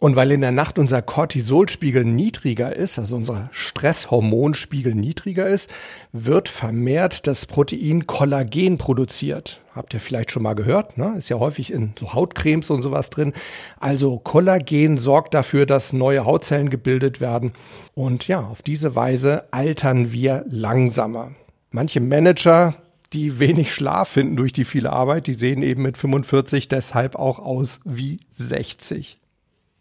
Und 0.05 0.15
weil 0.15 0.29
in 0.29 0.41
der 0.41 0.51
Nacht 0.51 0.77
unser 0.77 1.01
Cortisolspiegel 1.01 2.05
niedriger 2.05 2.75
ist, 2.75 2.99
also 2.99 3.15
unser 3.15 3.49
Stresshormonspiegel 3.51 4.93
niedriger 4.93 5.47
ist, 5.47 5.73
wird 6.11 6.47
vermehrt 6.47 7.25
das 7.25 7.47
Protein 7.47 8.05
Kollagen 8.05 8.77
produziert. 8.77 9.61
Habt 9.73 9.95
ihr 9.95 9.99
vielleicht 9.99 10.29
schon 10.29 10.43
mal 10.43 10.53
gehört, 10.53 10.99
ne? 10.99 11.15
Ist 11.17 11.29
ja 11.29 11.39
häufig 11.39 11.73
in 11.73 11.93
so 11.99 12.13
Hautcremes 12.13 12.69
und 12.69 12.83
sowas 12.83 13.09
drin. 13.09 13.33
Also 13.79 14.19
Kollagen 14.19 14.97
sorgt 14.97 15.33
dafür, 15.33 15.65
dass 15.65 15.91
neue 15.91 16.23
Hautzellen 16.23 16.69
gebildet 16.69 17.19
werden. 17.19 17.53
Und 17.95 18.27
ja, 18.27 18.41
auf 18.41 18.61
diese 18.61 18.95
Weise 18.95 19.51
altern 19.51 20.11
wir 20.11 20.45
langsamer. 20.47 21.31
Manche 21.71 21.99
Manager, 21.99 22.75
die 23.11 23.39
wenig 23.39 23.73
Schlaf 23.73 24.09
finden 24.09 24.35
durch 24.35 24.53
die 24.53 24.65
viele 24.65 24.93
Arbeit, 24.93 25.25
die 25.25 25.33
sehen 25.33 25.63
eben 25.63 25.81
mit 25.81 25.97
45 25.97 26.67
deshalb 26.67 27.15
auch 27.15 27.39
aus 27.39 27.79
wie 27.85 28.19
60. 28.33 29.17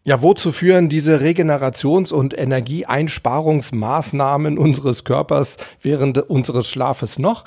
Ja, 0.06 0.20
wozu 0.20 0.52
führen 0.52 0.90
diese 0.90 1.22
Regenerations- 1.22 2.12
und 2.12 2.38
Energieeinsparungsmaßnahmen 2.38 4.58
unseres 4.58 5.04
Körpers 5.04 5.56
während 5.80 6.18
unseres 6.18 6.68
Schlafes 6.68 7.18
noch? 7.18 7.44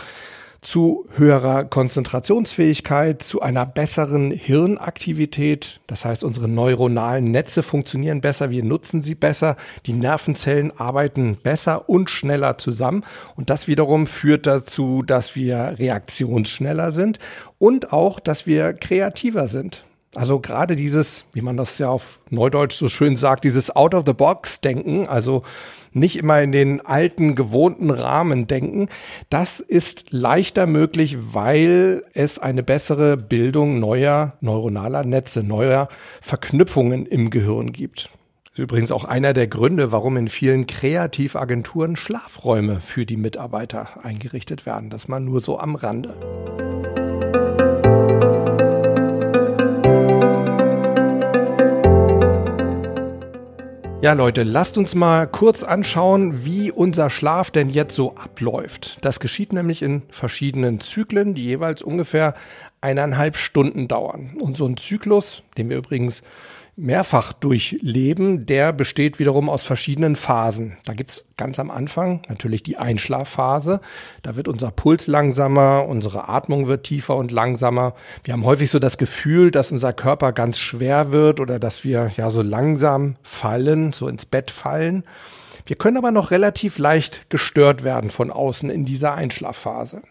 zu 0.62 1.08
höherer 1.16 1.66
Konzentrationsfähigkeit, 1.66 3.22
zu 3.22 3.42
einer 3.42 3.68
besseren 3.68 4.32
Hirnaktivität. 4.32 5.80
Das 5.86 6.04
heißt, 6.04 6.24
unsere 6.24 6.48
neuronalen 6.48 7.30
Netze 7.30 7.62
funktionieren 7.62 8.22
besser, 8.22 8.50
wir 8.50 8.64
nutzen 8.64 9.04
sie 9.04 9.14
besser, 9.14 9.56
die 9.86 9.94
Nervenzellen 9.94 10.72
arbeiten 10.76 11.38
besser 11.42 11.88
und 11.88 12.10
schneller 12.10 12.58
zusammen. 12.58 13.04
Und 13.36 13.52
das 13.52 13.68
wiederum 13.68 14.08
führt 14.08 14.48
dazu, 14.48 15.04
dass 15.04 15.36
wir 15.36 15.76
reaktionsschneller 15.78 16.92
sind 16.92 17.20
und 17.60 17.94
auch, 17.94 18.20
dass 18.20 18.48
wir 18.48 18.74
kreativer 18.74 19.48
sind. 19.48 19.84
Also 20.18 20.40
gerade 20.40 20.76
dieses, 20.76 21.26
wie 21.34 21.42
man 21.42 21.58
das 21.58 21.78
ja 21.78 21.90
auf 21.90 22.22
Neudeutsch 22.32 22.76
so 22.76 22.90
schön 22.90 23.16
sagt, 23.16 23.44
dieses 23.44 23.76
Out-of-the-Box-Denken, 23.76 25.06
also 25.06 25.44
nicht 25.94 26.18
immer 26.18 26.42
in 26.42 26.52
den 26.52 26.84
alten, 26.84 27.36
gewohnten 27.36 27.92
Rahmen 27.92 28.48
denken, 28.48 28.90
das 29.30 29.60
ist 29.60 30.12
leichter 30.12 30.66
möglich, 30.66 31.18
weil 31.36 32.02
es 32.16 32.40
eine 32.40 32.64
bessere 32.64 33.16
Bildung 33.16 33.80
neuer 33.80 34.34
neuronaler 34.42 35.06
Netze, 35.06 35.44
neuer 35.44 35.88
Verknüpfungen 36.20 37.06
im 37.06 37.30
Gehirn 37.30 37.72
gibt. 37.72 38.10
Das 38.46 38.54
ist 38.54 38.60
übrigens 38.64 38.92
auch 38.92 39.04
einer 39.04 39.34
der 39.34 39.46
Gründe, 39.46 39.92
warum 39.92 40.18
in 40.18 40.30
vielen 40.30 40.66
Kreativagenturen 40.66 41.96
Schlafräume 41.96 42.82
für 42.82 43.06
die 43.06 43.18
Mitarbeiter 43.18 44.04
eingerichtet 44.04 44.66
werden. 44.66 44.90
Das 44.90 45.08
mal 45.08 45.20
nur 45.20 45.42
so 45.42 45.60
am 45.60 45.76
Rande. 45.76 46.16
Ja, 54.08 54.14
Leute, 54.14 54.44
lasst 54.44 54.78
uns 54.78 54.96
mal 54.96 55.28
kurz 55.28 55.64
anschauen, 55.64 56.46
wie 56.46 56.72
unser 56.72 57.10
Schlaf 57.10 57.52
denn 57.52 57.70
jetzt 57.70 57.94
so 57.94 58.16
abläuft. 58.16 59.04
Das 59.04 59.20
geschieht 59.20 59.52
nämlich 59.52 59.82
in 59.82 60.02
verschiedenen 60.10 60.80
Zyklen, 60.80 61.34
die 61.34 61.44
jeweils 61.44 61.82
ungefähr 61.82 62.34
eineinhalb 62.80 63.36
Stunden 63.36 63.90
dauern. 63.90 64.38
Und 64.40 64.56
so 64.56 64.66
ein 64.66 64.78
Zyklus, 64.78 65.44
den 65.58 65.70
wir 65.70 65.76
übrigens 65.76 66.24
mehrfach 66.78 67.34
durchleben, 67.34 68.46
der 68.46 68.72
besteht 68.72 69.18
wiederum 69.18 69.50
aus 69.50 69.64
verschiedenen 69.64 70.16
Phasen. 70.16 70.78
Da 70.86 70.94
gibt's 70.94 71.26
ganz 71.36 71.58
am 71.60 71.72
Anfang 71.72 72.22
natürlich 72.30 72.62
die 72.62 72.78
Einschlafphase. 72.78 73.82
Da 74.22 74.36
wird 74.36 74.48
unser 74.48 74.70
Puls 74.70 75.08
langsamer, 75.08 75.86
unsere 75.88 76.30
Atmung 76.30 76.68
wird 76.68 76.86
tiefer 76.86 77.16
und 77.16 77.32
langsamer. 77.32 77.96
Wir 78.24 78.34
haben 78.34 78.46
häufig 78.46 78.70
so 78.70 78.78
das 78.78 79.00
Gefühl, 79.00 79.50
dass 79.50 79.72
unser 79.72 79.92
Körper 79.92 80.32
ganz 80.32 80.60
schwer 80.60 81.12
wird 81.12 81.40
oder 81.40 81.58
dass 81.58 81.84
wir 81.84 82.12
ja 82.16 82.30
so 82.30 82.44
langsam 82.44 83.16
fallen, 83.24 83.92
so 83.92 84.08
ins 84.08 84.26
Bett 84.26 84.52
fallen. 84.52 85.04
Wir 85.66 85.76
können 85.76 85.98
aber 85.98 86.12
noch 86.12 86.30
relativ 86.30 86.78
leicht 86.78 87.30
gestört 87.30 87.84
werden 87.84 88.12
von 88.12 88.30
außen 88.30 88.70
in 88.70 88.86
dieser 88.86 89.16
Einschlafphase. 89.16 90.04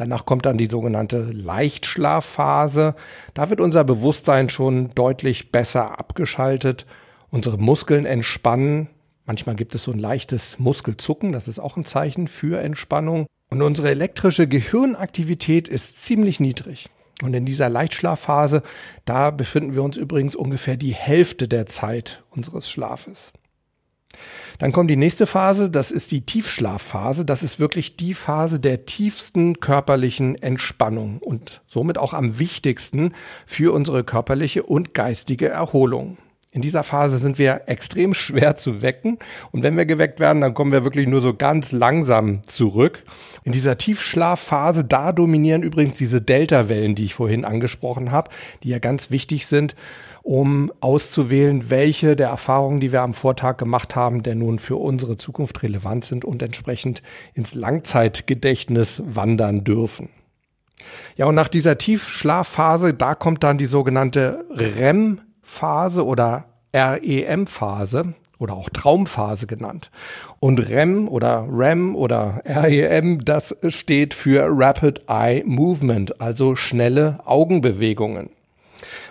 Danach 0.00 0.24
kommt 0.24 0.46
dann 0.46 0.56
die 0.56 0.64
sogenannte 0.64 1.20
Leichtschlafphase. 1.30 2.94
Da 3.34 3.50
wird 3.50 3.60
unser 3.60 3.84
Bewusstsein 3.84 4.48
schon 4.48 4.94
deutlich 4.94 5.52
besser 5.52 5.98
abgeschaltet. 5.98 6.86
Unsere 7.28 7.58
Muskeln 7.58 8.06
entspannen. 8.06 8.88
Manchmal 9.26 9.56
gibt 9.56 9.74
es 9.74 9.82
so 9.82 9.92
ein 9.92 9.98
leichtes 9.98 10.58
Muskelzucken. 10.58 11.32
Das 11.32 11.48
ist 11.48 11.58
auch 11.58 11.76
ein 11.76 11.84
Zeichen 11.84 12.28
für 12.28 12.62
Entspannung. 12.62 13.26
Und 13.50 13.60
unsere 13.60 13.90
elektrische 13.90 14.48
Gehirnaktivität 14.48 15.68
ist 15.68 16.02
ziemlich 16.02 16.40
niedrig. 16.40 16.88
Und 17.22 17.34
in 17.34 17.44
dieser 17.44 17.68
Leichtschlafphase, 17.68 18.62
da 19.04 19.30
befinden 19.30 19.74
wir 19.74 19.82
uns 19.82 19.98
übrigens 19.98 20.34
ungefähr 20.34 20.78
die 20.78 20.94
Hälfte 20.94 21.46
der 21.46 21.66
Zeit 21.66 22.24
unseres 22.30 22.70
Schlafes. 22.70 23.34
Dann 24.58 24.72
kommt 24.72 24.90
die 24.90 24.96
nächste 24.96 25.26
Phase, 25.26 25.70
das 25.70 25.90
ist 25.90 26.12
die 26.12 26.20
Tiefschlafphase. 26.20 27.24
Das 27.24 27.42
ist 27.42 27.60
wirklich 27.60 27.96
die 27.96 28.14
Phase 28.14 28.60
der 28.60 28.84
tiefsten 28.84 29.58
körperlichen 29.60 30.36
Entspannung 30.40 31.18
und 31.18 31.62
somit 31.66 31.96
auch 31.96 32.12
am 32.12 32.38
wichtigsten 32.38 33.14
für 33.46 33.72
unsere 33.72 34.04
körperliche 34.04 34.62
und 34.62 34.92
geistige 34.92 35.48
Erholung. 35.48 36.18
In 36.52 36.62
dieser 36.62 36.82
Phase 36.82 37.18
sind 37.18 37.38
wir 37.38 37.62
extrem 37.66 38.12
schwer 38.12 38.56
zu 38.56 38.82
wecken 38.82 39.20
und 39.52 39.62
wenn 39.62 39.76
wir 39.76 39.86
geweckt 39.86 40.18
werden, 40.18 40.40
dann 40.40 40.52
kommen 40.52 40.72
wir 40.72 40.82
wirklich 40.82 41.06
nur 41.06 41.22
so 41.22 41.32
ganz 41.32 41.70
langsam 41.70 42.42
zurück. 42.42 43.04
In 43.44 43.52
dieser 43.52 43.78
Tiefschlafphase, 43.78 44.84
da 44.84 45.12
dominieren 45.12 45.62
übrigens 45.62 45.96
diese 45.96 46.20
Delta-Wellen, 46.20 46.96
die 46.96 47.04
ich 47.04 47.14
vorhin 47.14 47.44
angesprochen 47.44 48.10
habe, 48.10 48.30
die 48.64 48.70
ja 48.70 48.80
ganz 48.80 49.12
wichtig 49.12 49.46
sind 49.46 49.76
um 50.22 50.72
auszuwählen, 50.80 51.70
welche 51.70 52.16
der 52.16 52.28
Erfahrungen, 52.28 52.80
die 52.80 52.92
wir 52.92 53.02
am 53.02 53.14
Vortag 53.14 53.56
gemacht 53.56 53.96
haben, 53.96 54.22
denn 54.22 54.38
nun 54.38 54.58
für 54.58 54.76
unsere 54.76 55.16
Zukunft 55.16 55.62
relevant 55.62 56.04
sind 56.04 56.24
und 56.24 56.42
entsprechend 56.42 57.02
ins 57.34 57.54
Langzeitgedächtnis 57.54 59.02
wandern 59.06 59.64
dürfen. 59.64 60.10
Ja, 61.16 61.26
und 61.26 61.34
nach 61.34 61.48
dieser 61.48 61.78
Tiefschlafphase, 61.78 62.94
da 62.94 63.14
kommt 63.14 63.44
dann 63.44 63.58
die 63.58 63.66
sogenannte 63.66 64.44
REM-Phase 64.50 66.04
oder 66.04 66.46
REM-Phase 66.74 68.14
oder 68.38 68.54
auch 68.54 68.70
Traumphase 68.70 69.46
genannt. 69.46 69.90
Und 70.38 70.58
REM 70.70 71.08
oder 71.08 71.46
REM 71.50 71.94
oder 71.94 72.42
REM, 72.46 73.24
das 73.24 73.54
steht 73.68 74.14
für 74.14 74.46
Rapid 74.48 75.02
Eye 75.08 75.42
Movement, 75.44 76.20
also 76.20 76.56
schnelle 76.56 77.20
Augenbewegungen. 77.26 78.30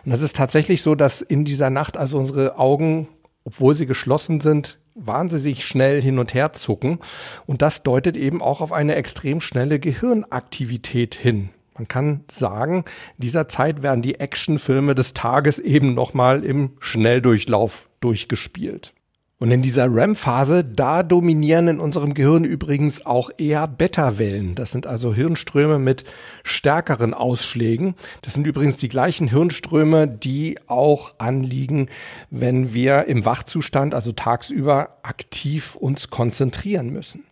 Und 0.05 0.11
das 0.11 0.21
ist 0.21 0.35
tatsächlich 0.35 0.81
so, 0.81 0.95
dass 0.95 1.21
in 1.21 1.45
dieser 1.45 1.69
Nacht 1.69 1.97
also 1.97 2.17
unsere 2.17 2.57
Augen, 2.57 3.07
obwohl 3.43 3.75
sie 3.75 3.85
geschlossen 3.85 4.41
sind, 4.41 4.79
wahnsinnig 4.95 5.65
schnell 5.65 6.01
hin 6.01 6.19
und 6.19 6.33
her 6.33 6.53
zucken. 6.53 6.99
Und 7.45 7.61
das 7.61 7.83
deutet 7.83 8.17
eben 8.17 8.41
auch 8.41 8.61
auf 8.61 8.71
eine 8.71 8.95
extrem 8.95 9.41
schnelle 9.41 9.79
Gehirnaktivität 9.79 11.15
hin. 11.15 11.49
Man 11.75 11.87
kann 11.87 12.25
sagen, 12.29 12.83
in 13.17 13.21
dieser 13.21 13.47
Zeit 13.47 13.81
werden 13.81 14.01
die 14.01 14.19
Actionfilme 14.19 14.95
des 14.95 15.13
Tages 15.13 15.59
eben 15.59 15.93
nochmal 15.93 16.43
im 16.43 16.71
Schnelldurchlauf 16.79 17.89
durchgespielt. 18.01 18.93
Und 19.41 19.51
in 19.51 19.61
dieser 19.61 19.85
REM-Phase, 19.85 20.65
da 20.65 21.01
dominieren 21.01 21.69
in 21.69 21.79
unserem 21.79 22.13
Gehirn 22.13 22.43
übrigens 22.43 23.05
auch 23.05 23.29
eher 23.37 23.67
Beta-Wellen. 23.67 24.53
Das 24.53 24.71
sind 24.71 24.85
also 24.85 25.13
Hirnströme 25.13 25.79
mit 25.79 26.03
stärkeren 26.43 27.13
Ausschlägen. 27.13 27.95
Das 28.21 28.33
sind 28.33 28.45
übrigens 28.45 28.75
die 28.75 28.89
gleichen 28.89 29.29
Hirnströme, 29.29 30.09
die 30.09 30.57
auch 30.67 31.13
anliegen, 31.19 31.87
wenn 32.29 32.73
wir 32.73 33.05
im 33.05 33.23
Wachzustand, 33.23 33.95
also 33.95 34.11
tagsüber, 34.11 34.97
aktiv 35.03 35.75
uns 35.75 36.09
konzentrieren 36.09 36.89
müssen. 36.89 37.23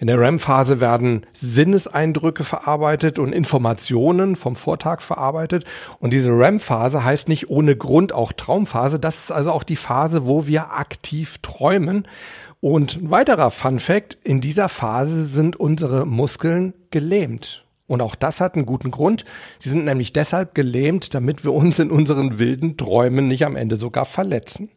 In 0.00 0.06
der 0.06 0.20
REM-Phase 0.20 0.78
werden 0.80 1.26
Sinneseindrücke 1.32 2.44
verarbeitet 2.44 3.18
und 3.18 3.32
Informationen 3.32 4.36
vom 4.36 4.54
Vortag 4.54 5.00
verarbeitet. 5.00 5.64
Und 5.98 6.12
diese 6.12 6.30
REM-Phase 6.30 7.02
heißt 7.02 7.28
nicht 7.28 7.50
ohne 7.50 7.74
Grund 7.74 8.12
auch 8.12 8.32
Traumphase. 8.32 9.00
Das 9.00 9.18
ist 9.18 9.32
also 9.32 9.50
auch 9.50 9.64
die 9.64 9.74
Phase, 9.74 10.24
wo 10.24 10.46
wir 10.46 10.72
aktiv 10.72 11.38
träumen. 11.42 12.06
Und 12.60 12.96
ein 12.96 13.10
weiterer 13.10 13.50
Fun 13.50 13.80
Fact, 13.80 14.16
in 14.22 14.40
dieser 14.40 14.68
Phase 14.68 15.24
sind 15.24 15.56
unsere 15.56 16.06
Muskeln 16.06 16.74
gelähmt. 16.92 17.64
Und 17.88 18.00
auch 18.00 18.14
das 18.14 18.40
hat 18.40 18.54
einen 18.54 18.66
guten 18.66 18.92
Grund. 18.92 19.24
Sie 19.58 19.68
sind 19.68 19.84
nämlich 19.84 20.12
deshalb 20.12 20.54
gelähmt, 20.54 21.12
damit 21.12 21.42
wir 21.42 21.52
uns 21.52 21.80
in 21.80 21.90
unseren 21.90 22.38
wilden 22.38 22.76
Träumen 22.76 23.26
nicht 23.26 23.44
am 23.44 23.56
Ende 23.56 23.76
sogar 23.76 24.04
verletzen. 24.04 24.68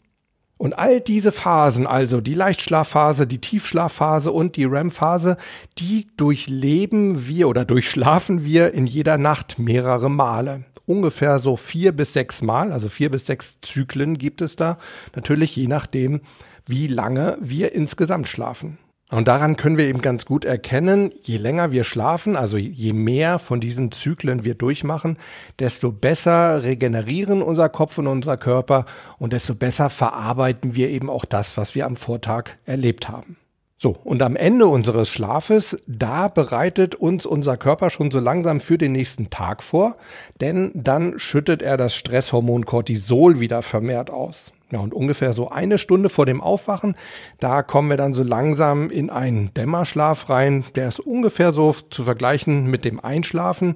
Und 0.62 0.78
all 0.78 1.02
diese 1.02 1.32
Phasen, 1.32 1.88
also 1.88 2.22
die 2.22 2.36
Leichtschlafphase, 2.36 3.26
die 3.26 3.42
Tiefschlafphase 3.42 4.32
und 4.32 4.58
die 4.58 4.66
REM-Phase, 4.66 5.38
die 5.80 6.06
durchleben 6.18 7.28
wir 7.28 7.50
oder 7.50 7.66
durchschlafen 7.66 8.46
wir 8.46 8.72
in 8.76 8.86
jeder 8.86 9.18
Nacht 9.18 9.58
mehrere 9.58 10.08
Male. 10.08 10.66
Ungefähr 10.86 11.40
so 11.40 11.58
vier 11.58 11.94
bis 11.94 12.14
sechs 12.14 12.44
Mal, 12.44 12.72
also 12.72 12.90
vier 12.90 13.10
bis 13.10 13.26
sechs 13.26 13.60
Zyklen 13.62 14.20
gibt 14.20 14.40
es 14.40 14.56
da. 14.56 14.78
Natürlich 15.16 15.56
je 15.56 15.66
nachdem, 15.66 16.22
wie 16.68 16.86
lange 16.86 17.40
wir 17.42 17.74
insgesamt 17.74 18.28
schlafen. 18.28 18.78
Und 19.12 19.28
daran 19.28 19.58
können 19.58 19.78
wir 19.78 19.88
eben 19.88 20.02
ganz 20.02 20.26
gut 20.26 20.46
erkennen, 20.46 21.12
je 21.22 21.36
länger 21.36 21.74
wir 21.74 21.84
schlafen, 21.84 22.38
also 22.38 22.56
je 22.56 22.94
mehr 22.94 23.40
von 23.40 23.60
diesen 23.60 23.92
Zyklen 23.92 24.46
wir 24.46 24.56
durchmachen, 24.56 25.18
desto 25.60 25.92
besser 25.92 26.64
regenerieren 26.64 27.42
unser 27.42 27.68
Kopf 27.68 27.98
und 27.98 28.08
unser 28.08 28.38
Körper 28.38 28.86
und 29.20 29.34
desto 29.34 29.54
besser 29.54 29.90
verarbeiten 29.90 30.76
wir 30.76 30.90
eben 30.90 31.10
auch 31.10 31.26
das, 31.26 31.58
was 31.58 31.76
wir 31.76 31.88
am 31.88 31.98
Vortag 31.98 32.52
erlebt 32.66 33.10
haben. 33.10 33.36
So, 33.76 33.98
und 34.04 34.22
am 34.22 34.38
Ende 34.38 34.68
unseres 34.68 35.10
Schlafes, 35.10 35.78
da 35.88 36.30
bereitet 36.30 36.96
uns 36.96 37.26
unser 37.26 37.58
Körper 37.58 37.90
schon 37.90 38.12
so 38.12 38.20
langsam 38.20 38.62
für 38.62 38.78
den 38.78 38.94
nächsten 38.94 39.30
Tag 39.30 39.62
vor, 39.62 39.96
denn 40.40 40.72
dann 40.74 41.20
schüttet 41.20 41.62
er 41.62 41.76
das 41.76 41.96
Stresshormon 41.96 42.66
Cortisol 42.66 43.42
wieder 43.42 43.62
vermehrt 43.62 44.10
aus. 44.10 44.54
Ja, 44.72 44.80
und 44.80 44.94
ungefähr 44.94 45.34
so 45.34 45.50
eine 45.50 45.78
Stunde 45.78 46.10
vor 46.10 46.26
dem 46.26 46.42
Aufwachen, 46.42 46.96
da 47.40 47.62
kommen 47.62 47.90
wir 47.90 47.98
dann 47.98 48.14
so 48.14 48.24
langsam 48.24 48.90
in 48.90 49.10
einen 49.10 49.54
Dämmerschlaf 49.54 50.30
rein. 50.30 50.64
Der 50.76 50.88
ist 50.88 51.00
ungefähr 51.00 51.52
so 51.52 51.76
zu 51.90 52.04
vergleichen 52.04 52.68
mit 52.68 52.86
dem 52.86 53.00
Einschlafen. 53.00 53.76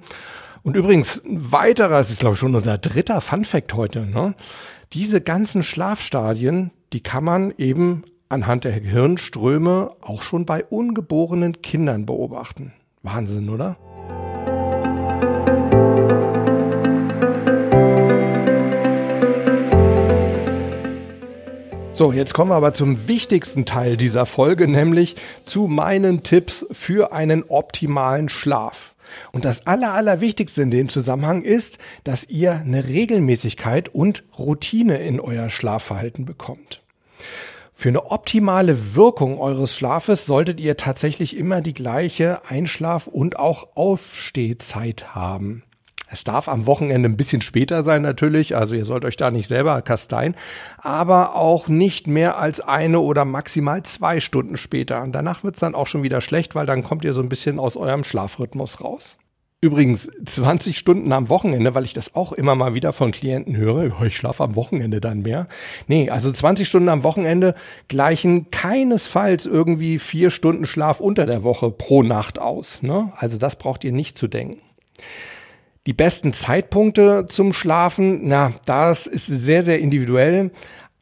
Und 0.63 0.75
übrigens, 0.75 1.21
ein 1.25 1.51
weiterer, 1.51 1.97
das 1.97 2.11
ist 2.11 2.21
glaube 2.21 2.33
ich 2.33 2.39
schon 2.39 2.55
unser 2.55 2.77
dritter 2.77 3.21
Fun 3.21 3.45
Fact 3.45 3.73
heute, 3.73 4.05
ne? 4.05 4.35
Diese 4.93 5.19
ganzen 5.19 5.63
Schlafstadien, 5.63 6.71
die 6.93 7.01
kann 7.01 7.23
man 7.23 7.53
eben 7.57 8.03
anhand 8.29 8.63
der 8.63 8.79
Gehirnströme 8.79 9.91
auch 10.01 10.21
schon 10.21 10.45
bei 10.45 10.63
ungeborenen 10.63 11.61
Kindern 11.61 12.05
beobachten. 12.05 12.73
Wahnsinn, 13.03 13.49
oder? 13.49 13.77
So, 21.95 22.11
jetzt 22.11 22.33
kommen 22.33 22.51
wir 22.51 22.55
aber 22.55 22.73
zum 22.73 23.07
wichtigsten 23.07 23.63
Teil 23.63 23.95
dieser 23.95 24.25
Folge, 24.25 24.67
nämlich 24.67 25.15
zu 25.45 25.67
meinen 25.67 26.23
Tipps 26.23 26.65
für 26.69 27.13
einen 27.13 27.43
optimalen 27.47 28.27
Schlaf. 28.27 28.95
Und 29.31 29.45
das 29.45 29.65
Aller, 29.65 29.93
Allerwichtigste 29.93 30.61
in 30.61 30.71
dem 30.71 30.89
Zusammenhang 30.89 31.43
ist, 31.43 31.77
dass 32.03 32.27
ihr 32.27 32.51
eine 32.51 32.85
Regelmäßigkeit 32.85 33.87
und 33.95 34.25
Routine 34.37 34.97
in 34.97 35.21
euer 35.21 35.49
Schlafverhalten 35.49 36.25
bekommt. 36.25 36.81
Für 37.73 37.87
eine 37.87 38.11
optimale 38.11 38.95
Wirkung 38.95 39.39
eures 39.39 39.73
Schlafes 39.73 40.25
solltet 40.25 40.59
ihr 40.59 40.75
tatsächlich 40.75 41.37
immer 41.37 41.61
die 41.61 41.73
gleiche 41.73 42.43
Einschlaf- 42.43 43.07
und 43.07 43.39
auch 43.39 43.69
Aufstehzeit 43.75 45.15
haben. 45.15 45.63
Es 46.07 46.24
darf 46.24 46.47
am 46.47 46.65
Wochenende 46.65 47.09
ein 47.09 47.17
bisschen 47.17 47.41
später 47.41 47.83
sein 47.83 48.01
natürlich, 48.01 48.55
also 48.55 48.75
ihr 48.75 48.85
sollt 48.85 49.05
euch 49.05 49.17
da 49.17 49.31
nicht 49.31 49.47
selber 49.47 49.81
kasteien, 49.81 50.35
aber 50.77 51.35
auch 51.35 51.67
nicht 51.67 52.07
mehr 52.07 52.38
als 52.38 52.62
eine 52.62 53.00
oder 53.00 53.25
maximal 53.25 53.83
zwei 53.83 54.19
Stunden 54.19 54.57
später. 54.57 55.01
Und 55.01 55.13
danach 55.13 55.43
wird's 55.43 55.59
dann 55.59 55.75
auch 55.75 55.88
schon 55.88 56.03
wieder 56.03 56.21
schlecht, 56.21 56.55
weil 56.55 56.65
dann 56.65 56.83
kommt 56.83 57.03
ihr 57.03 57.13
so 57.13 57.21
ein 57.21 57.29
bisschen 57.29 57.59
aus 57.59 57.75
eurem 57.75 58.03
Schlafrhythmus 58.03 58.81
raus. 58.81 59.17
Übrigens 59.62 60.12
20 60.24 60.77
Stunden 60.77 61.12
am 61.12 61.27
Wochenende, 61.29 61.74
weil 61.74 61.85
ich 61.85 61.93
das 61.95 62.13
auch 62.13 62.33
immer 62.33 62.53
mal 62.53 62.75
wieder 62.75 62.93
von 62.93 63.12
Klienten 63.12 63.57
höre, 63.57 64.00
ich 64.03 64.15
schlafe 64.15 64.43
am 64.43 64.55
Wochenende 64.55 65.01
dann 65.01 65.24
mehr. 65.24 65.47
Nee, 65.88 66.09
also 66.12 66.31
20 66.31 66.67
Stunden 66.67 66.89
am 66.89 67.01
Wochenende 67.01 67.55
gleichen 67.88 68.51
keinesfalls 68.51 69.47
irgendwie 69.47 69.97
vier 69.97 70.29
Stunden 70.29 70.67
Schlaf 70.67 71.00
unter 71.00 71.25
der 71.25 71.43
Woche 71.43 71.71
pro 71.71 72.03
Nacht 72.03 72.38
aus. 72.38 72.83
Ne? 72.83 73.12
Also 73.17 73.38
das 73.38 73.55
braucht 73.55 73.83
ihr 73.83 73.91
nicht 73.91 74.19
zu 74.19 74.27
denken. 74.27 74.62
Die 75.88 75.94
besten 75.94 76.34
Zeitpunkte 76.34 77.27
zum 77.27 77.54
Schlafen, 77.54 78.27
na, 78.27 78.54
das 78.65 79.06
ist 79.06 79.27
sehr, 79.27 79.63
sehr 79.63 79.80
individuell. 79.80 80.50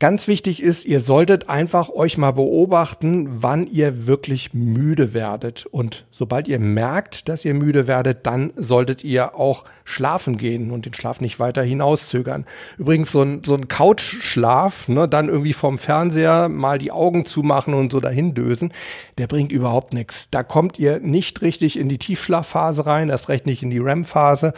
Ganz 0.03 0.27
wichtig 0.27 0.61
ist, 0.61 0.83
ihr 0.83 0.99
solltet 0.99 1.47
einfach 1.47 1.87
euch 1.87 2.17
mal 2.17 2.31
beobachten, 2.31 3.41
wann 3.41 3.67
ihr 3.67 4.05
wirklich 4.05 4.53
müde 4.53 5.13
werdet. 5.13 5.65
Und 5.65 6.03
sobald 6.11 6.49
ihr 6.49 6.59
merkt, 6.59 7.29
dass 7.29 7.45
ihr 7.45 7.53
müde 7.53 7.87
werdet, 7.87 8.27
dann 8.27 8.51
solltet 8.57 9.05
ihr 9.05 9.35
auch 9.35 9.63
schlafen 9.85 10.35
gehen 10.35 10.71
und 10.71 10.85
den 10.85 10.93
Schlaf 10.93 11.21
nicht 11.21 11.39
weiter 11.39 11.63
hinauszögern. 11.63 12.45
Übrigens 12.77 13.13
so 13.13 13.21
ein, 13.21 13.43
so 13.45 13.55
ein 13.55 13.69
Couchschlaf, 13.69 14.89
ne, 14.89 15.07
dann 15.07 15.29
irgendwie 15.29 15.53
vom 15.53 15.77
Fernseher 15.77 16.49
mal 16.49 16.79
die 16.79 16.91
Augen 16.91 17.25
zumachen 17.25 17.73
und 17.73 17.91
so 17.91 18.01
dahin 18.01 18.33
dösen, 18.33 18.73
der 19.17 19.27
bringt 19.27 19.53
überhaupt 19.53 19.93
nichts. 19.93 20.27
Da 20.31 20.43
kommt 20.43 20.79
ihr 20.79 20.99
nicht 20.99 21.41
richtig 21.41 21.79
in 21.79 21.87
die 21.87 21.97
Tiefschlafphase 21.97 22.85
rein, 22.85 23.09
erst 23.09 23.29
recht 23.29 23.45
nicht 23.45 23.63
in 23.63 23.69
die 23.69 23.79
REM-Phase. 23.79 24.53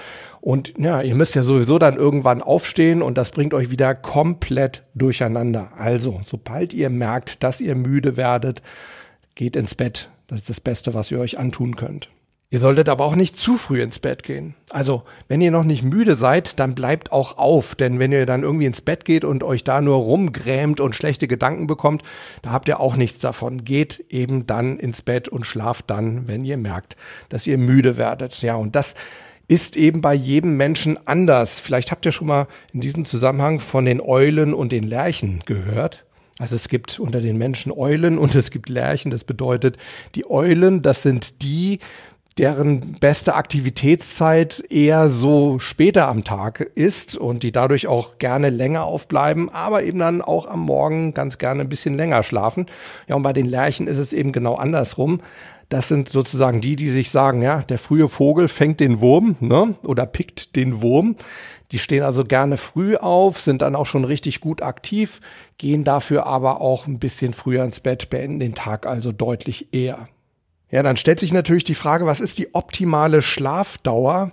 Und 0.46 0.76
ja, 0.78 1.02
ihr 1.02 1.16
müsst 1.16 1.34
ja 1.34 1.42
sowieso 1.42 1.80
dann 1.80 1.96
irgendwann 1.96 2.44
aufstehen 2.44 3.02
und 3.02 3.18
das 3.18 3.32
bringt 3.32 3.56
euch 3.56 3.72
wieder 3.72 3.96
komplett 3.96 4.84
durcheinander. 4.94 5.72
Also, 5.76 6.22
sobald 6.24 6.72
ihr 6.72 6.92
merkt, 6.92 7.42
dass 7.42 7.62
ihr 7.62 7.74
müde 7.74 8.16
werdet, 8.16 8.62
geht 9.34 9.56
ins 9.56 9.74
Bett. 9.74 10.12
Das 10.28 10.42
ist 10.42 10.50
das 10.52 10.60
Beste, 10.60 10.94
was 10.94 11.10
ihr 11.10 11.20
euch 11.20 11.40
antun 11.40 11.76
könnt. 11.76 12.12
Ihr 12.52 12.60
solltet 12.60 12.90
aber 12.90 13.06
auch 13.06 13.16
nicht 13.16 13.36
zu 13.36 13.58
früh 13.58 13.82
ins 13.82 13.98
Bett 13.98 14.22
gehen. 14.22 14.54
Also, 14.70 15.02
wenn 15.28 15.42
ihr 15.42 15.50
noch 15.50 15.64
nicht 15.64 15.82
müde 15.82 16.16
seid, 16.16 16.60
dann 16.60 16.76
bleibt 16.76 17.12
auch 17.12 17.40
auf, 17.40 17.74
denn 17.74 17.98
wenn 17.98 18.12
ihr 18.12 18.28
dann 18.28 18.44
irgendwie 18.44 18.68
ins 18.68 18.82
Bett 18.82 19.04
geht 19.04 19.26
und 19.26 19.44
euch 19.44 19.64
da 19.64 19.82
nur 19.82 19.96
rumgrämt 19.96 20.80
und 20.80 20.96
schlechte 20.96 21.28
Gedanken 21.28 21.66
bekommt, 21.66 22.04
da 22.44 22.52
habt 22.52 22.68
ihr 22.68 22.80
auch 22.80 22.98
nichts 22.98 23.18
davon. 23.18 23.64
Geht 23.66 24.06
eben 24.10 24.46
dann 24.46 24.78
ins 24.78 25.02
Bett 25.02 25.28
und 25.28 25.44
schlaft 25.44 25.90
dann, 25.90 26.28
wenn 26.28 26.46
ihr 26.46 26.58
merkt, 26.58 26.98
dass 27.30 27.48
ihr 27.48 27.58
müde 27.58 27.98
werdet. 27.98 28.44
Ja, 28.44 28.58
und 28.58 28.76
das 28.76 28.94
ist 29.48 29.76
eben 29.78 30.02
bei 30.02 30.14
jedem 30.14 30.58
Menschen 30.58 30.98
anders. 31.08 31.60
Vielleicht 31.60 31.92
habt 31.92 32.06
ihr 32.06 32.12
schon 32.12 32.28
mal 32.28 32.48
in 32.74 32.82
diesem 32.82 33.06
Zusammenhang 33.06 33.60
von 33.60 33.86
den 33.86 34.02
Eulen 34.02 34.54
und 34.54 34.72
den 34.72 34.84
Lerchen 34.84 35.42
gehört. 35.46 36.06
Also 36.38 36.56
es 36.56 36.68
gibt 36.68 37.00
unter 37.00 37.22
den 37.22 37.38
Menschen 37.38 37.72
Eulen 37.72 38.18
und 38.18 38.36
es 38.36 38.52
gibt 38.52 38.70
Lerchen. 38.70 39.12
Das 39.12 39.24
bedeutet, 39.24 39.78
die 40.16 40.30
Eulen, 40.30 40.82
das 40.82 41.02
sind 41.02 41.42
die, 41.44 41.80
deren 42.38 42.96
beste 43.00 43.36
Aktivitätszeit 43.36 44.62
eher 44.70 45.08
so 45.08 45.60
später 45.60 46.10
am 46.10 46.26
Tag 46.26 46.60
ist 46.60 47.16
und 47.16 47.44
die 47.44 47.54
dadurch 47.54 47.88
auch 47.88 48.18
gerne 48.18 48.50
länger 48.50 48.84
aufbleiben, 48.84 49.48
aber 49.50 49.84
eben 49.84 50.00
dann 50.00 50.22
auch 50.22 50.46
am 50.46 50.60
Morgen 50.60 51.14
ganz 51.14 51.38
gerne 51.38 51.62
ein 51.62 51.70
bisschen 51.70 51.96
länger 51.96 52.24
schlafen. 52.24 52.66
Ja, 53.08 53.16
und 53.16 53.24
bei 53.24 53.32
den 53.32 53.46
Lerchen 53.46 53.88
ist 53.88 54.00
es 54.00 54.12
eben 54.12 54.34
genau 54.34 54.56
andersrum. 54.56 55.22
Das 55.70 55.88
sind 55.88 56.10
sozusagen 56.10 56.62
die, 56.62 56.76
die 56.76 56.90
sich 56.90 57.10
sagen, 57.10 57.42
ja, 57.42 57.62
der 57.64 57.78
frühe 57.78 58.08
Vogel 58.08 58.48
fängt 58.48 58.80
den 58.80 59.02
Wurm, 59.02 59.36
ne, 59.40 59.76
oder 59.84 60.06
pickt 60.06 60.56
den 60.56 60.82
Wurm. 60.82 61.16
Die 61.72 61.80
stehen 61.80 62.04
also 62.04 62.24
gerne 62.24 62.58
früh 62.58 62.96
auf, 62.96 63.42
sind 63.42 63.62
dann 63.62 63.76
auch 63.76 63.88
schon 63.88 64.04
richtig 64.04 64.40
gut 64.40 64.62
aktiv, 64.62 65.20
gehen 65.58 65.84
dafür 65.84 66.28
aber 66.28 66.62
auch 66.62 66.86
ein 66.86 67.00
bisschen 67.00 67.34
früher 67.34 67.64
ins 67.64 67.80
Bett, 67.80 68.10
beenden 68.10 68.40
den 68.40 68.54
Tag 68.54 68.86
also 68.86 69.12
deutlich 69.12 69.74
eher. 69.74 70.08
Ja, 70.70 70.84
dann 70.84 70.98
stellt 70.98 71.20
sich 71.20 71.34
natürlich 71.34 71.64
die 71.64 71.76
Frage, 71.76 72.06
was 72.06 72.22
ist 72.22 72.38
die 72.38 72.54
optimale 72.54 73.22
Schlafdauer? 73.22 74.32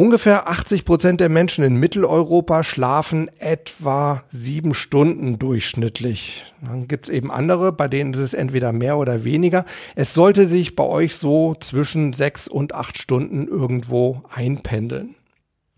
Ungefähr 0.00 0.46
80 0.46 0.84
Prozent 0.84 1.20
der 1.20 1.28
Menschen 1.28 1.64
in 1.64 1.74
Mitteleuropa 1.74 2.62
schlafen 2.62 3.28
etwa 3.40 4.22
sieben 4.30 4.72
Stunden 4.72 5.40
durchschnittlich. 5.40 6.44
Dann 6.64 6.86
gibt's 6.86 7.08
eben 7.08 7.32
andere, 7.32 7.72
bei 7.72 7.88
denen 7.88 8.12
ist 8.12 8.20
es 8.20 8.32
entweder 8.32 8.72
mehr 8.72 8.96
oder 8.96 9.24
weniger. 9.24 9.64
Es 9.96 10.14
sollte 10.14 10.46
sich 10.46 10.76
bei 10.76 10.84
euch 10.84 11.16
so 11.16 11.56
zwischen 11.58 12.12
sechs 12.12 12.46
und 12.46 12.76
acht 12.76 12.96
Stunden 12.96 13.48
irgendwo 13.48 14.22
einpendeln. 14.32 15.16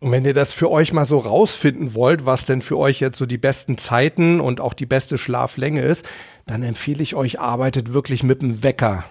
Und 0.00 0.12
wenn 0.12 0.26
ihr 0.26 0.34
das 0.34 0.52
für 0.52 0.70
euch 0.70 0.92
mal 0.92 1.06
so 1.06 1.16
rausfinden 1.16 1.94
wollt, 1.94 2.26
was 2.26 2.44
denn 2.44 2.60
für 2.60 2.76
euch 2.76 3.00
jetzt 3.00 3.16
so 3.16 3.24
die 3.24 3.38
besten 3.38 3.78
Zeiten 3.78 4.42
und 4.42 4.60
auch 4.60 4.74
die 4.74 4.84
beste 4.84 5.16
Schlaflänge 5.16 5.80
ist, 5.80 6.04
dann 6.44 6.62
empfehle 6.62 7.02
ich 7.02 7.14
euch, 7.14 7.40
arbeitet 7.40 7.94
wirklich 7.94 8.22
mit 8.22 8.42
dem 8.42 8.62
Wecker 8.62 9.02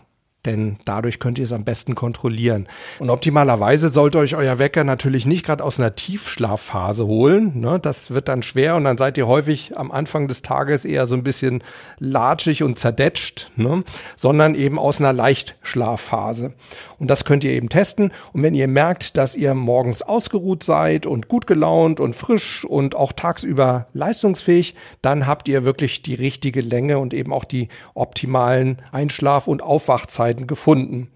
denn 0.46 0.78
dadurch 0.86 1.20
könnt 1.20 1.38
ihr 1.38 1.44
es 1.44 1.52
am 1.52 1.66
besten 1.66 1.96
kontrollieren. 1.96 2.68
Und 3.00 3.10
optimalerweise 3.10 3.90
sollte 3.90 4.20
euch 4.20 4.36
euer 4.36 4.58
Wecker 4.58 4.86
natürlich 4.86 5.26
nicht 5.26 5.46
gerade 5.46 5.64
aus 5.64 5.80
einer 5.80 5.96
Tiefschlafphase 5.96 7.06
holen. 7.06 7.60
Ne? 7.60 7.78
Das 7.80 8.12
wird 8.12 8.30
dann 8.30 8.42
schwer 8.42 8.78
und 8.78 8.86
dann 8.86 8.98
seid 8.98 9.18
ihr 9.18 9.28
häufig 9.28 9.78
am 9.78 9.92
Anfang 9.92 10.30
des 10.30 10.42
Tages 10.42 10.86
eher 10.86 11.08
so 11.08 11.16
ein 11.16 11.24
bisschen 11.24 11.62
latschig 11.98 12.64
und 12.64 12.80
zerdetscht, 12.80 13.52
ne? 13.58 13.84
sondern 14.16 14.56
eben 14.56 14.80
aus 14.80 15.00
einer 15.00 15.12
Leichtschlafphase. 15.12 16.54
Und 17.00 17.10
das 17.10 17.26
könnt 17.26 17.44
ihr 17.44 17.52
eben 17.52 17.70
testen. 17.70 18.12
Und 18.32 18.44
wenn 18.44 18.56
ihr 18.56 18.68
merkt, 18.68 19.18
dass 19.18 19.36
ihr 19.36 19.54
morgens 19.54 20.02
ausgeruht 20.02 20.64
seid 20.64 21.06
und 21.06 21.28
gut 21.28 21.48
gelaunt 21.48 22.00
und 22.00 22.16
frisch 22.16 22.64
und 22.64 22.96
auch 22.96 23.12
tagsüber 23.12 23.88
leistungsfähig, 23.94 24.76
dann 25.02 25.28
habt 25.28 25.50
ihr 25.50 25.66
wirklich 25.66 26.02
die 26.02 26.16
richtige 26.16 26.62
Länge 26.62 26.98
und 27.00 27.14
eben 27.14 27.34
auch 27.34 27.46
die 27.46 27.68
optimalen 27.94 28.82
Einschlaf- 28.92 29.48
und 29.48 29.62
Aufwachzeiten 29.62 30.29
Zeiten 30.30 30.48
gefunden. 30.48 31.10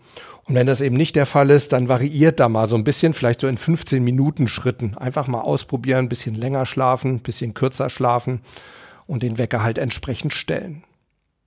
Und 0.45 0.55
wenn 0.55 0.67
das 0.67 0.81
eben 0.81 0.97
nicht 0.97 1.15
der 1.15 1.25
Fall 1.25 1.49
ist, 1.49 1.71
dann 1.71 1.87
variiert 1.87 2.39
da 2.39 2.49
mal 2.49 2.67
so 2.67 2.75
ein 2.75 2.83
bisschen, 2.83 3.13
vielleicht 3.13 3.39
so 3.39 3.47
in 3.47 3.57
15 3.57 4.03
Minuten 4.03 4.47
Schritten. 4.47 4.97
Einfach 4.97 5.27
mal 5.27 5.41
ausprobieren, 5.41 6.05
ein 6.05 6.09
bisschen 6.09 6.35
länger 6.35 6.65
schlafen, 6.65 7.15
ein 7.15 7.19
bisschen 7.19 7.53
kürzer 7.53 7.89
schlafen 7.89 8.41
und 9.07 9.23
den 9.23 9.37
Wecker 9.37 9.63
halt 9.63 9.77
entsprechend 9.77 10.33
stellen. 10.33 10.83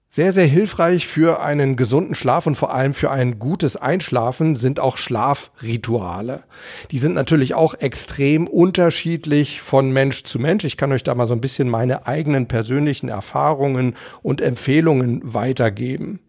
Sehr, 0.08 0.32
sehr 0.32 0.46
hilfreich 0.46 1.06
für 1.06 1.42
einen 1.42 1.76
gesunden 1.76 2.14
Schlaf 2.14 2.46
und 2.46 2.54
vor 2.54 2.72
allem 2.72 2.94
für 2.94 3.10
ein 3.10 3.38
gutes 3.38 3.76
Einschlafen 3.76 4.54
sind 4.54 4.80
auch 4.80 4.96
Schlafrituale. 4.96 6.44
Die 6.90 6.98
sind 6.98 7.14
natürlich 7.14 7.54
auch 7.54 7.74
extrem 7.74 8.46
unterschiedlich 8.46 9.60
von 9.60 9.90
Mensch 9.90 10.22
zu 10.22 10.38
Mensch. 10.38 10.64
Ich 10.64 10.76
kann 10.76 10.92
euch 10.92 11.02
da 11.02 11.14
mal 11.14 11.26
so 11.26 11.34
ein 11.34 11.40
bisschen 11.40 11.68
meine 11.68 12.06
eigenen 12.06 12.46
persönlichen 12.46 13.08
Erfahrungen 13.08 13.94
und 14.22 14.40
Empfehlungen 14.40 15.20
weitergeben. 15.34 16.20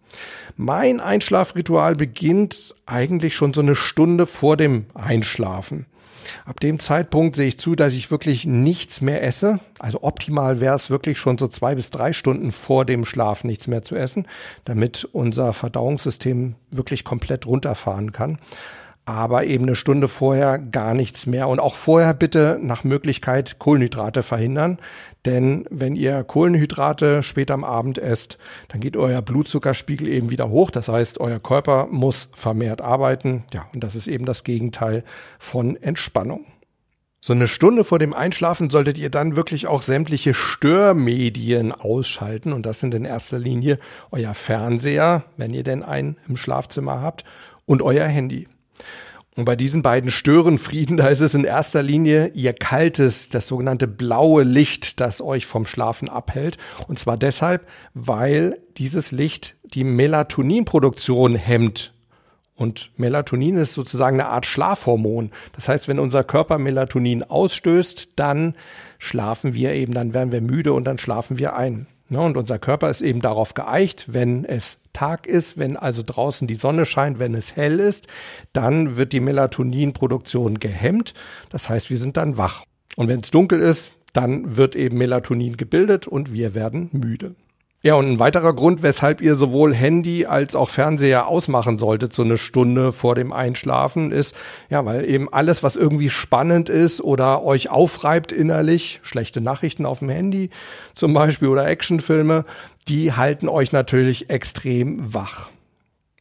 Mein 0.56 1.00
Einschlafritual 1.00 1.96
beginnt 1.96 2.76
eigentlich 2.86 3.36
schon 3.36 3.54
so 3.54 3.62
eine 3.62 3.76
Stunde 3.76 4.26
vor 4.26 4.58
dem 4.58 4.86
Einschlafen. 4.94 5.86
Ab 6.46 6.60
dem 6.60 6.80
Zeitpunkt 6.80 7.36
sehe 7.36 7.48
ich 7.48 7.60
zu, 7.60 7.76
dass 7.76 7.94
ich 7.94 8.12
wirklich 8.12 8.46
nichts 8.46 9.02
mehr 9.02 9.24
esse. 9.24 9.60
Also 9.80 10.04
optimal 10.04 10.60
wäre 10.60 10.76
es 10.76 10.90
wirklich 10.90 11.18
schon 11.18 11.38
so 11.38 11.48
zwei 11.48 11.76
bis 11.76 11.90
drei 11.90 12.12
Stunden 12.14 12.52
vor 12.52 12.86
dem 12.86 13.06
Schlaf 13.06 13.44
nichts 13.44 13.68
mehr 13.68 13.84
zu 13.84 13.96
essen, 13.96 14.28
damit 14.66 15.08
unser 15.14 15.54
Verdauungssystem 15.54 16.56
wirklich 16.72 17.04
komplett 17.04 17.46
runterfahren 17.46 18.12
kann 18.12 18.40
aber 19.08 19.46
eben 19.46 19.64
eine 19.64 19.78
Stunde 19.78 20.10
vorher 20.10 20.60
gar 20.60 20.94
nichts 20.94 21.26
mehr. 21.26 21.48
Und 21.48 21.62
auch 21.62 21.78
vorher 21.78 22.14
bitte 22.14 22.60
nach 22.62 22.84
Möglichkeit 22.84 23.58
Kohlenhydrate 23.58 24.22
verhindern. 24.22 24.80
Denn 25.26 25.66
wenn 25.70 25.96
ihr 25.96 26.26
Kohlenhydrate 26.26 27.24
später 27.24 27.54
am 27.54 27.64
Abend 27.64 28.00
esst, 28.00 28.38
dann 28.68 28.82
geht 28.82 28.98
euer 28.98 29.22
Blutzuckerspiegel 29.22 30.10
eben 30.10 30.30
wieder 30.30 30.50
hoch. 30.50 30.72
Das 30.72 30.90
heißt, 30.90 31.22
euer 31.22 31.40
Körper 31.40 31.88
muss 31.90 32.28
vermehrt 32.34 32.82
arbeiten. 32.82 33.46
Ja, 33.54 33.70
und 33.74 33.82
das 33.82 33.96
ist 33.96 34.08
eben 34.08 34.26
das 34.26 34.44
Gegenteil 34.44 35.06
von 35.40 35.78
Entspannung. 35.78 36.46
So 37.22 37.32
eine 37.32 37.48
Stunde 37.48 37.86
vor 37.86 38.00
dem 38.00 38.14
Einschlafen 38.14 38.70
solltet 38.70 38.98
ihr 38.98 39.10
dann 39.10 39.38
wirklich 39.38 39.68
auch 39.68 39.84
sämtliche 39.84 40.34
Störmedien 40.34 41.72
ausschalten. 41.72 42.52
Und 42.52 42.66
das 42.66 42.82
sind 42.82 42.94
in 42.94 43.06
erster 43.06 43.40
Linie 43.40 43.80
euer 44.12 44.34
Fernseher, 44.34 45.24
wenn 45.38 45.54
ihr 45.54 45.64
denn 45.64 45.84
einen 45.84 46.18
im 46.28 46.36
Schlafzimmer 46.36 47.02
habt, 47.02 47.24
und 47.66 47.82
euer 47.82 48.06
Handy. 48.06 48.48
Und 49.38 49.46
bei 49.46 49.56
diesen 49.56 49.84
beiden 49.84 50.10
Störenfrieden, 50.10 50.98
da 50.98 51.10
ist 51.10 51.20
es 51.20 51.36
in 51.36 51.44
erster 51.44 51.84
Linie 51.84 52.30
ihr 52.34 52.54
kaltes, 52.54 53.30
das 53.30 53.46
sogenannte 53.46 53.88
blaue 53.88 54.42
Licht, 54.42 55.00
das 55.00 55.22
euch 55.22 55.46
vom 55.46 55.68
Schlafen 55.68 56.10
abhält. 56.10 56.58
Und 56.88 56.98
zwar 56.98 57.18
deshalb, 57.18 57.68
weil 57.94 58.58
dieses 58.78 59.12
Licht 59.12 59.56
die 59.64 59.84
Melatoninproduktion 59.84 61.36
hemmt. 61.36 61.94
Und 62.56 62.90
Melatonin 62.98 63.58
ist 63.58 63.76
sozusagen 63.76 64.20
eine 64.20 64.30
Art 64.30 64.48
Schlafhormon. 64.48 65.30
Das 65.54 65.70
heißt, 65.70 65.88
wenn 65.88 66.00
unser 66.00 66.24
Körper 66.24 66.58
Melatonin 66.58 67.22
ausstößt, 67.22 68.14
dann 68.16 68.56
schlafen 68.98 69.54
wir 69.54 69.74
eben, 69.74 69.94
dann 69.94 70.16
werden 70.16 70.32
wir 70.32 70.42
müde 70.42 70.74
und 70.74 70.86
dann 70.86 70.98
schlafen 70.98 71.38
wir 71.38 71.56
ein. 71.56 71.86
Ne, 72.10 72.22
und 72.22 72.38
unser 72.38 72.58
Körper 72.58 72.90
ist 72.90 73.02
eben 73.02 73.22
darauf 73.22 73.54
geeicht, 73.54 74.06
wenn 74.08 74.46
es 74.46 74.80
Tag 74.98 75.28
ist, 75.28 75.60
wenn 75.60 75.78
also 75.78 76.02
draußen 76.04 76.48
die 76.48 76.56
Sonne 76.56 76.88
scheint, 76.88 77.20
wenn 77.20 77.36
es 77.36 77.56
hell 77.56 77.80
ist, 77.80 78.08
dann 78.52 78.98
wird 78.98 79.14
die 79.14 79.20
Melatoninproduktion 79.20 80.60
gehemmt. 80.60 81.14
Das 81.52 81.70
heißt, 81.70 81.92
wir 81.92 82.00
sind 82.00 82.18
dann 82.18 82.38
wach. 82.38 82.66
Und 82.96 83.08
wenn 83.08 83.20
es 83.20 83.30
dunkel 83.30 83.62
ist, 83.62 83.94
dann 84.14 84.58
wird 84.58 84.76
eben 84.76 84.98
Melatonin 84.98 85.56
gebildet 85.56 86.08
und 86.08 86.34
wir 86.34 86.56
werden 86.56 86.90
müde. 86.94 87.36
Ja, 87.84 87.94
und 87.94 88.10
ein 88.10 88.20
weiterer 88.20 88.54
Grund, 88.54 88.82
weshalb 88.82 89.22
ihr 89.22 89.36
sowohl 89.36 89.74
Handy 89.74 90.26
als 90.26 90.56
auch 90.56 90.70
Fernseher 90.70 91.28
ausmachen 91.28 91.78
solltet, 91.78 92.12
so 92.12 92.24
eine 92.24 92.40
Stunde 92.40 92.92
vor 92.92 93.14
dem 93.14 93.32
Einschlafen, 93.32 94.12
ist, 94.12 94.36
ja, 94.70 94.84
weil 94.84 95.08
eben 95.08 95.32
alles, 95.32 95.62
was 95.62 95.76
irgendwie 95.76 96.10
spannend 96.10 96.70
ist 96.70 97.02
oder 97.02 97.44
euch 97.44 97.70
aufreibt 97.70 98.32
innerlich, 98.32 99.00
schlechte 99.04 99.42
Nachrichten 99.42 99.86
auf 99.86 100.00
dem 100.00 100.10
Handy 100.10 100.50
zum 100.96 101.14
Beispiel 101.14 101.50
oder 101.50 101.68
Actionfilme, 101.68 102.46
die 102.88 103.14
halten 103.14 103.48
euch 103.48 103.72
natürlich 103.72 104.32
extrem 104.32 105.14
wach 105.14 105.52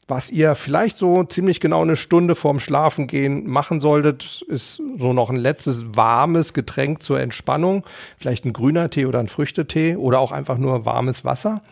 was 0.08 0.30
ihr 0.30 0.54
vielleicht 0.54 0.96
so 0.96 1.24
ziemlich 1.24 1.58
genau 1.60 1.82
eine 1.82 1.96
Stunde 1.96 2.36
vorm 2.36 2.60
Schlafengehen 2.60 3.48
machen 3.48 3.80
solltet, 3.80 4.42
ist 4.48 4.80
so 4.98 5.12
noch 5.12 5.30
ein 5.30 5.36
letztes 5.36 5.96
warmes 5.96 6.54
Getränk 6.54 7.02
zur 7.02 7.20
Entspannung. 7.20 7.84
Vielleicht 8.16 8.44
ein 8.44 8.52
grüner 8.52 8.88
Tee 8.88 9.06
oder 9.06 9.18
ein 9.18 9.26
Früchtetee 9.26 9.96
oder 9.96 10.20
auch 10.20 10.30
einfach 10.30 10.58
nur 10.58 10.86
warmes 10.86 11.24
Wasser. 11.24 11.62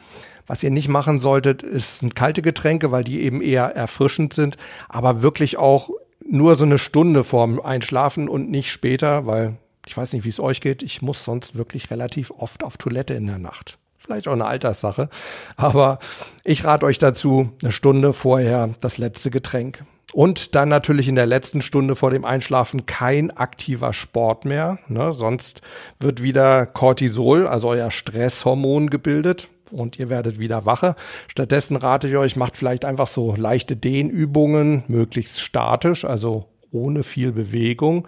Was 0.46 0.62
ihr 0.62 0.70
nicht 0.70 0.88
machen 0.88 1.20
solltet, 1.20 1.62
ist 1.62 2.02
kalte 2.14 2.42
Getränke, 2.42 2.90
weil 2.90 3.04
die 3.04 3.22
eben 3.22 3.40
eher 3.40 3.74
erfrischend 3.76 4.34
sind, 4.34 4.56
aber 4.88 5.22
wirklich 5.22 5.56
auch 5.56 5.90
nur 6.28 6.56
so 6.56 6.64
eine 6.64 6.78
Stunde 6.78 7.24
vorm 7.24 7.60
Einschlafen 7.60 8.28
und 8.28 8.50
nicht 8.50 8.70
später, 8.70 9.26
weil 9.26 9.56
ich 9.86 9.96
weiß 9.96 10.12
nicht, 10.12 10.24
wie 10.24 10.30
es 10.30 10.40
euch 10.40 10.60
geht. 10.60 10.82
Ich 10.82 11.02
muss 11.02 11.24
sonst 11.24 11.56
wirklich 11.56 11.90
relativ 11.90 12.30
oft 12.30 12.64
auf 12.64 12.78
Toilette 12.78 13.14
in 13.14 13.26
der 13.26 13.38
Nacht. 13.38 13.78
Vielleicht 14.04 14.28
auch 14.28 14.32
eine 14.32 14.44
Alterssache. 14.44 15.08
Aber 15.56 15.98
ich 16.44 16.64
rate 16.64 16.84
euch 16.84 16.98
dazu, 16.98 17.50
eine 17.62 17.72
Stunde 17.72 18.12
vorher 18.12 18.70
das 18.80 18.98
letzte 18.98 19.30
Getränk. 19.30 19.84
Und 20.12 20.54
dann 20.54 20.68
natürlich 20.68 21.08
in 21.08 21.16
der 21.16 21.26
letzten 21.26 21.62
Stunde 21.62 21.96
vor 21.96 22.10
dem 22.10 22.24
Einschlafen 22.24 22.86
kein 22.86 23.36
aktiver 23.36 23.92
Sport 23.92 24.44
mehr. 24.44 24.78
Ne? 24.88 25.12
Sonst 25.12 25.62
wird 25.98 26.22
wieder 26.22 26.66
Cortisol, 26.66 27.46
also 27.46 27.68
euer 27.68 27.90
Stresshormon, 27.90 28.90
gebildet 28.90 29.48
und 29.72 29.98
ihr 29.98 30.10
werdet 30.10 30.38
wieder 30.38 30.66
wache. 30.66 30.94
Stattdessen 31.26 31.76
rate 31.76 32.06
ich 32.06 32.16
euch, 32.16 32.36
macht 32.36 32.56
vielleicht 32.56 32.84
einfach 32.84 33.08
so 33.08 33.34
leichte 33.34 33.74
Dehnübungen, 33.74 34.84
möglichst 34.86 35.40
statisch, 35.40 36.04
also 36.04 36.46
ohne 36.70 37.02
viel 37.02 37.32
Bewegung 37.32 38.06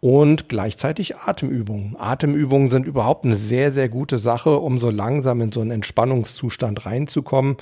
und 0.00 0.48
gleichzeitig 0.48 1.16
Atemübungen. 1.16 1.96
Atemübungen 1.98 2.70
sind 2.70 2.86
überhaupt 2.86 3.24
eine 3.24 3.36
sehr, 3.36 3.72
sehr 3.72 3.88
gute 3.88 4.18
Sache, 4.18 4.58
um 4.58 4.78
so 4.78 4.90
langsam 4.90 5.40
in 5.40 5.52
so 5.52 5.60
einen 5.60 5.72
Entspannungszustand 5.72 6.86
reinzukommen. 6.86 7.56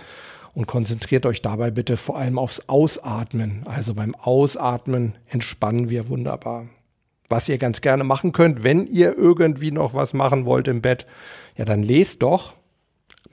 Und 0.55 0.67
konzentriert 0.67 1.27
euch 1.27 1.43
dabei 1.43 1.71
bitte 1.71 1.99
vor 1.99 2.17
allem 2.17 2.39
aufs 2.39 2.67
Ausatmen. 2.67 3.63
Also 3.67 3.93
beim 3.93 4.15
Ausatmen 4.15 5.15
entspannen 5.29 5.91
wir 5.91 6.09
wunderbar. 6.09 6.67
Was 7.29 7.47
ihr 7.51 7.59
ganz 7.59 7.83
gerne 7.83 8.05
machen 8.05 8.33
könnt, 8.33 8.65
wenn 8.65 8.87
ihr 8.87 9.15
irgendwie 9.19 9.71
noch 9.71 9.93
was 9.93 10.15
machen 10.15 10.47
wollt 10.47 10.67
im 10.69 10.81
Bett, 10.81 11.07
ja, 11.57 11.67
dann 11.67 11.83
lest 11.83 12.23
doch 12.23 12.55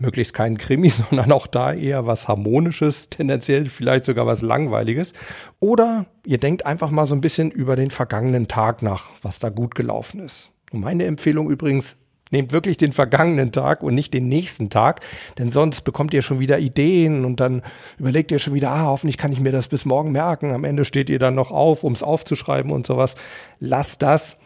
möglichst 0.04 0.36
keinen 0.36 0.60
Krimi, 0.60 0.89
sondern 1.10 1.32
auch 1.32 1.48
da 1.48 1.74
eher 1.74 2.06
was 2.06 2.28
Harmonisches, 2.28 3.10
tendenziell 3.10 3.66
vielleicht 3.66 4.06
sogar 4.06 4.28
was 4.28 4.42
Langweiliges. 4.42 5.13
Oder 5.60 6.06
ihr 6.26 6.38
denkt 6.38 6.68
einfach 6.68 6.92
mal 6.92 7.08
so 7.08 7.16
ein 7.16 7.22
bisschen 7.22 7.50
über 7.50 7.76
den 7.76 7.89
vergangenen 7.89 8.48
Tag 8.48 8.84
nach, 8.84 9.10
was 9.24 9.39
da 9.39 9.50
gut 9.50 9.74
gelaufen 9.74 10.20
ist. 10.20 10.52
Und 10.72 10.82
meine 10.82 11.06
Empfehlung 11.06 11.50
übrigens, 11.50 11.98
nehmt 12.34 12.52
wirklich 12.52 12.78
den 12.78 12.92
vergangenen 12.92 13.52
Tag 13.52 13.84
und 13.84 13.96
nicht 13.96 14.13
den 14.13 14.28
nächsten 14.28 14.70
Tag, 14.70 15.02
denn 15.38 15.52
sonst 15.52 15.82
bekommt 15.82 16.13
ihr 16.13 16.24
schon 16.24 16.39
wieder 16.39 16.60
Ideen 16.60 17.24
und 17.24 17.39
dann 17.39 17.62
überlegt 17.98 18.32
ihr 18.32 18.39
schon 18.39 18.56
wieder, 18.56 18.72
ah, 18.72 18.86
hoffentlich 18.88 19.18
kann 19.18 19.32
ich 19.32 19.39
mir 19.39 19.52
das 19.52 19.68
bis 19.68 19.86
morgen 19.86 20.12
merken. 20.12 20.52
Am 20.52 20.63
Ende 20.63 20.84
steht 20.84 21.10
ihr 21.10 21.20
dann 21.20 21.36
noch 21.36 21.52
auf, 21.52 21.84
um 21.84 21.94
es 21.94 22.04
aufzuschreiben 22.04 22.72
und 22.72 22.88
sowas. 22.88 23.16
Lasst 23.60 24.02
das 24.02 24.38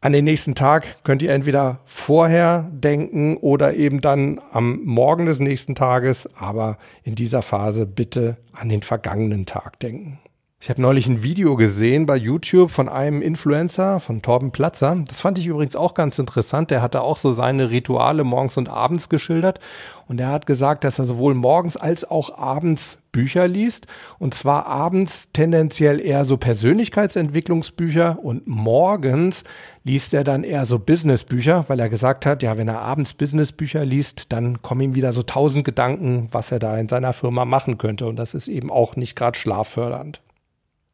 an 0.00 0.12
den 0.12 0.24
nächsten 0.24 0.54
Tag 0.54 1.02
könnt 1.02 1.22
ihr 1.22 1.32
entweder 1.32 1.80
vorher 1.84 2.68
denken 2.72 3.36
oder 3.36 3.74
eben 3.74 4.00
dann 4.00 4.40
am 4.52 4.80
Morgen 4.84 5.26
des 5.26 5.40
nächsten 5.40 5.74
Tages, 5.74 6.28
aber 6.36 6.78
in 7.02 7.14
dieser 7.14 7.42
Phase 7.42 7.84
bitte 7.86 8.36
an 8.52 8.68
den 8.68 8.82
vergangenen 8.82 9.44
Tag 9.44 9.80
denken. 9.80 10.18
Ich 10.60 10.68
habe 10.70 10.82
neulich 10.82 11.06
ein 11.06 11.22
Video 11.22 11.54
gesehen 11.54 12.06
bei 12.06 12.16
YouTube 12.16 12.72
von 12.72 12.88
einem 12.88 13.22
Influencer, 13.22 14.00
von 14.00 14.22
Torben 14.22 14.50
Platzer. 14.50 14.96
Das 15.06 15.20
fand 15.20 15.38
ich 15.38 15.46
übrigens 15.46 15.76
auch 15.76 15.94
ganz 15.94 16.18
interessant. 16.18 16.72
Der 16.72 16.82
hatte 16.82 17.02
auch 17.02 17.16
so 17.16 17.32
seine 17.32 17.70
Rituale 17.70 18.24
morgens 18.24 18.56
und 18.56 18.68
abends 18.68 19.08
geschildert. 19.08 19.60
Und 20.08 20.20
er 20.20 20.30
hat 20.30 20.46
gesagt, 20.46 20.82
dass 20.82 20.98
er 20.98 21.06
sowohl 21.06 21.34
morgens 21.34 21.76
als 21.76 22.10
auch 22.10 22.36
abends 22.36 22.98
Bücher 23.18 23.48
liest. 23.48 23.88
Und 24.20 24.32
zwar 24.32 24.66
abends 24.66 25.30
tendenziell 25.32 26.00
eher 26.00 26.24
so 26.24 26.36
Persönlichkeitsentwicklungsbücher 26.36 28.20
und 28.22 28.46
morgens 28.46 29.42
liest 29.82 30.14
er 30.14 30.22
dann 30.22 30.44
eher 30.44 30.64
so 30.66 30.78
Businessbücher, 30.78 31.64
weil 31.66 31.80
er 31.80 31.88
gesagt 31.88 32.26
hat, 32.26 32.44
ja, 32.44 32.56
wenn 32.56 32.68
er 32.68 32.78
abends 32.78 33.14
Businessbücher 33.14 33.84
liest, 33.84 34.32
dann 34.32 34.62
kommen 34.62 34.82
ihm 34.82 34.94
wieder 34.94 35.12
so 35.12 35.24
tausend 35.24 35.64
Gedanken, 35.64 36.28
was 36.30 36.52
er 36.52 36.60
da 36.60 36.78
in 36.78 36.88
seiner 36.88 37.12
Firma 37.12 37.44
machen 37.44 37.76
könnte. 37.76 38.06
Und 38.06 38.14
das 38.14 38.34
ist 38.34 38.46
eben 38.46 38.70
auch 38.70 38.94
nicht 38.94 39.16
gerade 39.16 39.36
schlaffördernd. 39.36 40.20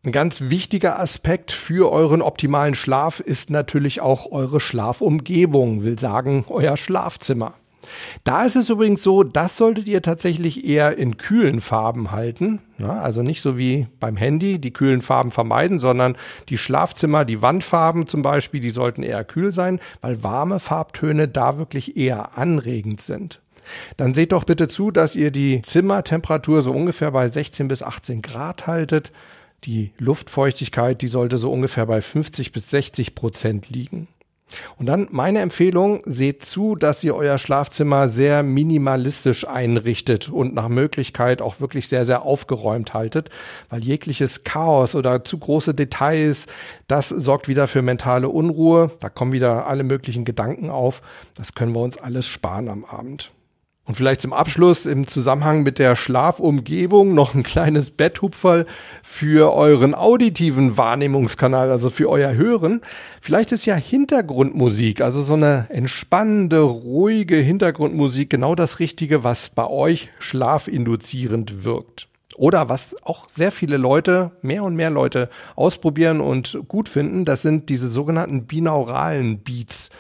Ein 0.03 0.13
ganz 0.13 0.49
wichtiger 0.49 0.99
Aspekt 0.99 1.53
für 1.53 1.93
euren 1.93 2.23
optimalen 2.23 2.75
Schlaf 2.75 3.21
ist 3.21 3.51
natürlich 3.51 4.01
auch 4.01 4.33
eure 4.33 4.61
Schlafumgebung, 4.61 5.85
will 5.85 5.99
sagen 5.99 6.47
euer 6.49 6.79
Schlafzimmer. 6.79 7.53
Da 8.25 8.45
ist 8.45 8.57
es 8.57 8.71
übrigens 8.71 9.03
so, 9.03 9.23
das 9.23 9.57
solltet 9.57 9.87
ihr 9.89 10.03
tatsächlich 10.03 10.65
eher 10.65 10.97
in 10.97 11.17
kühlen 11.17 11.61
Farben 11.61 12.11
halten. 12.11 12.61
Ja, 12.79 13.01
also 13.01 13.23
nicht 13.23 13.41
so 13.41 13.57
wie 13.57 13.87
beim 14.01 14.17
Handy 14.17 14.59
die 14.59 14.73
kühlen 14.73 15.03
Farben 15.03 15.31
vermeiden, 15.31 15.79
sondern 15.79 16.17
die 16.49 16.59
Schlafzimmer, 16.59 17.25
die 17.25 17.43
Wandfarben 17.43 18.07
zum 18.07 18.23
Beispiel, 18.23 18.61
die 18.61 18.71
sollten 18.71 19.03
eher 19.03 19.25
kühl 19.25 19.53
sein, 19.53 19.81
weil 20.01 20.23
warme 20.23 20.59
Farbtöne 20.59 21.29
da 21.29 21.59
wirklich 21.59 21.97
eher 21.97 22.37
anregend 22.37 23.01
sind. 23.01 23.41
Dann 23.97 24.15
seht 24.15 24.33
doch 24.33 24.45
bitte 24.45 24.69
zu, 24.69 24.91
dass 24.91 25.17
ihr 25.17 25.31
die 25.31 25.63
Zimmertemperatur 25.63 26.63
so 26.63 26.73
ungefähr 26.73 27.11
bei 27.11 27.29
16 27.29 27.69
bis 27.69 27.83
18 27.83 28.23
Grad 28.23 28.67
haltet. 28.67 29.13
Die 29.65 29.93
Luftfeuchtigkeit, 29.99 31.01
die 31.01 31.09
sollte 31.09 31.39
so 31.39 31.51
ungefähr 31.51 31.87
bei 31.87 32.03
50 32.03 32.53
bis 32.53 32.71
60 32.71 33.15
Prozent 33.15 33.71
liegen. 33.71 34.09
Und 34.77 34.87
dann 34.87 35.09
meine 35.11 35.41
Empfehlung, 35.41 36.03
seht 36.05 36.45
zu, 36.45 36.77
dass 36.77 37.03
ihr 37.03 37.15
euer 37.15 37.39
Schlafzimmer 37.39 38.09
sehr 38.09 38.43
minimalistisch 38.43 39.47
einrichtet 39.47 40.29
und 40.29 40.55
nach 40.55 40.69
Möglichkeit 40.69 41.43
auch 41.43 41.61
wirklich 41.61 41.89
sehr, 41.89 42.05
sehr 42.05 42.23
aufgeräumt 42.23 42.95
haltet, 42.95 43.31
weil 43.71 43.83
jegliches 43.83 44.45
Chaos 44.45 44.95
oder 44.95 45.25
zu 45.25 45.39
große 45.39 45.75
Details, 45.75 46.47
das 46.87 47.09
sorgt 47.09 47.49
wieder 47.49 47.67
für 47.67 47.83
mentale 47.83 48.29
Unruhe. 48.29 48.91
Da 49.01 49.09
kommen 49.09 49.33
wieder 49.33 49.67
alle 49.67 49.83
möglichen 49.83 50.25
Gedanken 50.25 50.71
auf. 50.71 51.03
Das 51.35 51.55
können 51.55 51.73
wir 51.73 51.81
uns 51.81 51.99
alles 51.99 52.27
sparen 52.27 52.69
am 52.69 52.85
Abend. 52.85 53.31
Und 53.87 53.97
vielleicht 53.97 54.23
zum 54.23 54.33
Abschluss 54.33 54.87
im 54.87 55.07
Zusammenhang 55.07 55.63
mit 55.63 55.79
der 55.79 55.95
Schlafumgebung 55.95 57.13
noch 57.13 57.35
ein 57.35 57.43
kleines 57.43 57.91
Betthupferl 57.91 58.65
für 59.03 59.53
euren 59.53 59.95
auditiven 59.95 60.79
Wahrnehmungskanal, 60.79 61.71
also 61.71 61.91
für 61.91 62.09
euer 62.09 62.33
Hören. 62.33 62.81
Vielleicht 63.21 63.53
ist 63.53 63.67
ja 63.67 63.75
Hintergrundmusik, 63.75 65.03
also 65.03 65.21
so 65.21 65.35
eine 65.35 65.67
entspannende, 65.69 66.61
ruhige 66.61 67.37
Hintergrundmusik 67.37 68.31
genau 68.31 68.55
das 68.55 68.79
Richtige, 68.79 69.23
was 69.23 69.51
bei 69.51 69.67
euch 69.67 70.09
schlafinduzierend 70.19 71.65
wirkt. 71.65 72.09
Oder 72.37 72.71
was 72.71 72.97
auch 73.05 73.29
sehr 73.29 73.53
viele 73.53 73.77
Leute, 73.77 74.33
mehr 74.41 74.65
und 74.65 74.75
mehr 74.75 74.91
Leute 74.91 75.29
ausprobieren 75.57 76.21
und 76.21 76.59
gut 76.69 76.89
finden, 76.89 77.27
das 77.27 77.43
sind 77.43 77.69
diese 77.69 77.91
sogenannten 77.91 78.47
binauralen 78.47 79.41
Beats. 79.41 79.91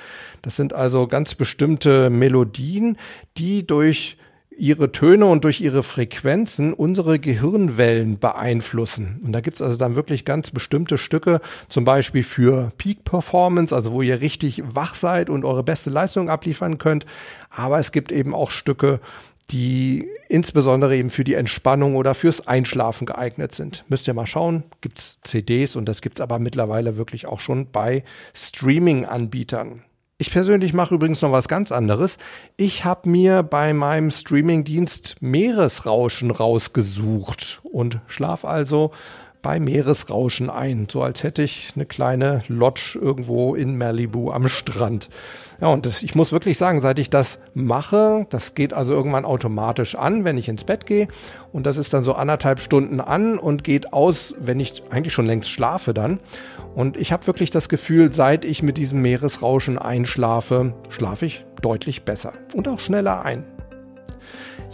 Das 0.44 0.56
sind 0.56 0.74
also 0.74 1.06
ganz 1.06 1.34
bestimmte 1.34 2.10
Melodien, 2.10 2.98
die 3.38 3.66
durch 3.66 4.18
ihre 4.56 4.92
Töne 4.92 5.24
und 5.24 5.42
durch 5.42 5.62
ihre 5.62 5.82
Frequenzen 5.82 6.74
unsere 6.74 7.18
Gehirnwellen 7.18 8.18
beeinflussen. 8.18 9.22
Und 9.24 9.32
da 9.32 9.40
gibt's 9.40 9.62
also 9.62 9.78
dann 9.78 9.96
wirklich 9.96 10.26
ganz 10.26 10.50
bestimmte 10.50 10.98
Stücke, 10.98 11.40
zum 11.68 11.86
Beispiel 11.86 12.22
für 12.22 12.72
Peak 12.76 13.04
Performance, 13.04 13.74
also 13.74 13.92
wo 13.92 14.02
ihr 14.02 14.20
richtig 14.20 14.62
wach 14.66 14.94
seid 14.94 15.30
und 15.30 15.46
eure 15.46 15.64
beste 15.64 15.88
Leistung 15.88 16.28
abliefern 16.28 16.76
könnt. 16.76 17.06
Aber 17.48 17.78
es 17.78 17.90
gibt 17.90 18.12
eben 18.12 18.34
auch 18.34 18.50
Stücke, 18.50 19.00
die 19.50 20.06
insbesondere 20.28 20.94
eben 20.94 21.08
für 21.08 21.24
die 21.24 21.34
Entspannung 21.34 21.96
oder 21.96 22.14
fürs 22.14 22.46
Einschlafen 22.46 23.06
geeignet 23.06 23.52
sind. 23.52 23.84
Müsst 23.88 24.06
ihr 24.08 24.14
mal 24.14 24.26
schauen, 24.26 24.62
gibt's 24.82 25.18
CDs 25.22 25.74
und 25.74 25.86
das 25.86 26.02
gibt's 26.02 26.20
aber 26.20 26.38
mittlerweile 26.38 26.98
wirklich 26.98 27.26
auch 27.26 27.40
schon 27.40 27.70
bei 27.70 28.04
Streaming-Anbietern. 28.34 29.82
Ich 30.26 30.30
persönlich 30.30 30.72
mache 30.72 30.94
übrigens 30.94 31.20
noch 31.20 31.32
was 31.32 31.48
ganz 31.48 31.70
anderes. 31.70 32.16
Ich 32.56 32.86
habe 32.86 33.10
mir 33.10 33.42
bei 33.42 33.74
meinem 33.74 34.10
Streaming-Dienst 34.10 35.16
Meeresrauschen 35.20 36.30
rausgesucht 36.30 37.60
und 37.62 37.98
schlaf 38.06 38.46
also 38.46 38.90
bei 39.42 39.60
Meeresrauschen 39.60 40.48
ein, 40.48 40.88
so 40.90 41.02
als 41.02 41.22
hätte 41.22 41.42
ich 41.42 41.72
eine 41.76 41.84
kleine 41.84 42.42
Lodge 42.48 42.98
irgendwo 42.98 43.54
in 43.54 43.76
Malibu 43.76 44.30
am 44.30 44.48
Strand. 44.48 45.10
Ja, 45.60 45.68
und 45.68 45.84
das, 45.84 46.02
ich 46.02 46.14
muss 46.14 46.32
wirklich 46.32 46.56
sagen, 46.56 46.80
seit 46.80 46.98
ich 46.98 47.10
das 47.10 47.38
mache, 47.52 48.26
das 48.30 48.54
geht 48.54 48.72
also 48.72 48.94
irgendwann 48.94 49.26
automatisch 49.26 49.94
an, 49.94 50.24
wenn 50.24 50.38
ich 50.38 50.48
ins 50.48 50.64
Bett 50.64 50.86
gehe. 50.86 51.08
Und 51.52 51.66
das 51.66 51.76
ist 51.76 51.92
dann 51.92 52.04
so 52.04 52.14
anderthalb 52.14 52.60
Stunden 52.60 53.02
an 53.02 53.38
und 53.38 53.62
geht 53.62 53.92
aus, 53.92 54.34
wenn 54.38 54.58
ich 54.58 54.82
eigentlich 54.88 55.12
schon 55.12 55.26
längst 55.26 55.50
schlafe 55.50 55.92
dann. 55.92 56.20
Und 56.74 56.96
ich 56.96 57.12
habe 57.12 57.26
wirklich 57.26 57.50
das 57.50 57.68
Gefühl, 57.68 58.12
seit 58.12 58.44
ich 58.44 58.62
mit 58.62 58.76
diesem 58.76 59.00
Meeresrauschen 59.02 59.78
einschlafe, 59.78 60.74
schlafe 60.90 61.26
ich 61.26 61.44
deutlich 61.62 62.04
besser 62.04 62.32
und 62.52 62.68
auch 62.68 62.80
schneller 62.80 63.24
ein. 63.24 63.44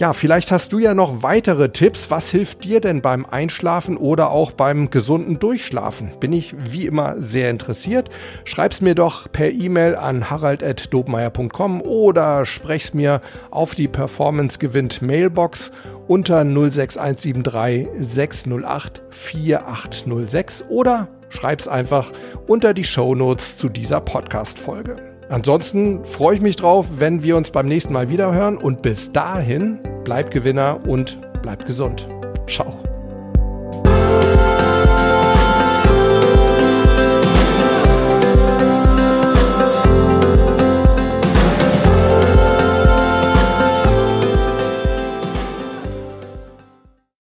Ja, 0.00 0.14
vielleicht 0.14 0.50
hast 0.50 0.72
du 0.72 0.78
ja 0.78 0.94
noch 0.94 1.22
weitere 1.22 1.68
Tipps. 1.68 2.10
Was 2.10 2.30
hilft 2.30 2.64
dir 2.64 2.80
denn 2.80 3.02
beim 3.02 3.26
Einschlafen 3.26 3.98
oder 3.98 4.30
auch 4.30 4.52
beim 4.52 4.88
gesunden 4.88 5.38
Durchschlafen? 5.38 6.12
Bin 6.18 6.32
ich 6.32 6.54
wie 6.56 6.86
immer 6.86 7.20
sehr 7.20 7.50
interessiert. 7.50 8.08
Schreib's 8.46 8.80
mir 8.80 8.94
doch 8.94 9.30
per 9.30 9.50
E-Mail 9.50 9.96
an 9.96 10.30
harald.dobmeier.com 10.30 11.82
oder 11.82 12.46
sprech's 12.46 12.94
mir 12.94 13.20
auf 13.50 13.74
die 13.74 13.88
Performance 13.88 14.58
gewinnt 14.58 15.02
Mailbox 15.02 15.70
unter 16.08 16.46
06173 16.46 17.88
608 17.92 19.02
4806 19.10 20.64
oder 20.70 21.08
schreib's 21.30 21.66
einfach 21.66 22.12
unter 22.46 22.74
die 22.74 22.84
Show 22.84 23.14
Notes 23.14 23.56
zu 23.56 23.68
dieser 23.68 24.00
Podcast 24.00 24.58
Folge. 24.58 24.96
Ansonsten 25.30 26.04
freue 26.04 26.34
ich 26.34 26.40
mich 26.40 26.56
drauf, 26.56 26.86
wenn 26.98 27.22
wir 27.22 27.36
uns 27.36 27.50
beim 27.50 27.66
nächsten 27.66 27.92
Mal 27.92 28.10
wieder 28.10 28.34
hören 28.34 28.56
und 28.56 28.82
bis 28.82 29.12
dahin 29.12 29.78
bleibt 30.04 30.32
Gewinner 30.32 30.80
und 30.86 31.18
bleibt 31.40 31.66
gesund. 31.66 32.08
Ciao. 32.48 32.89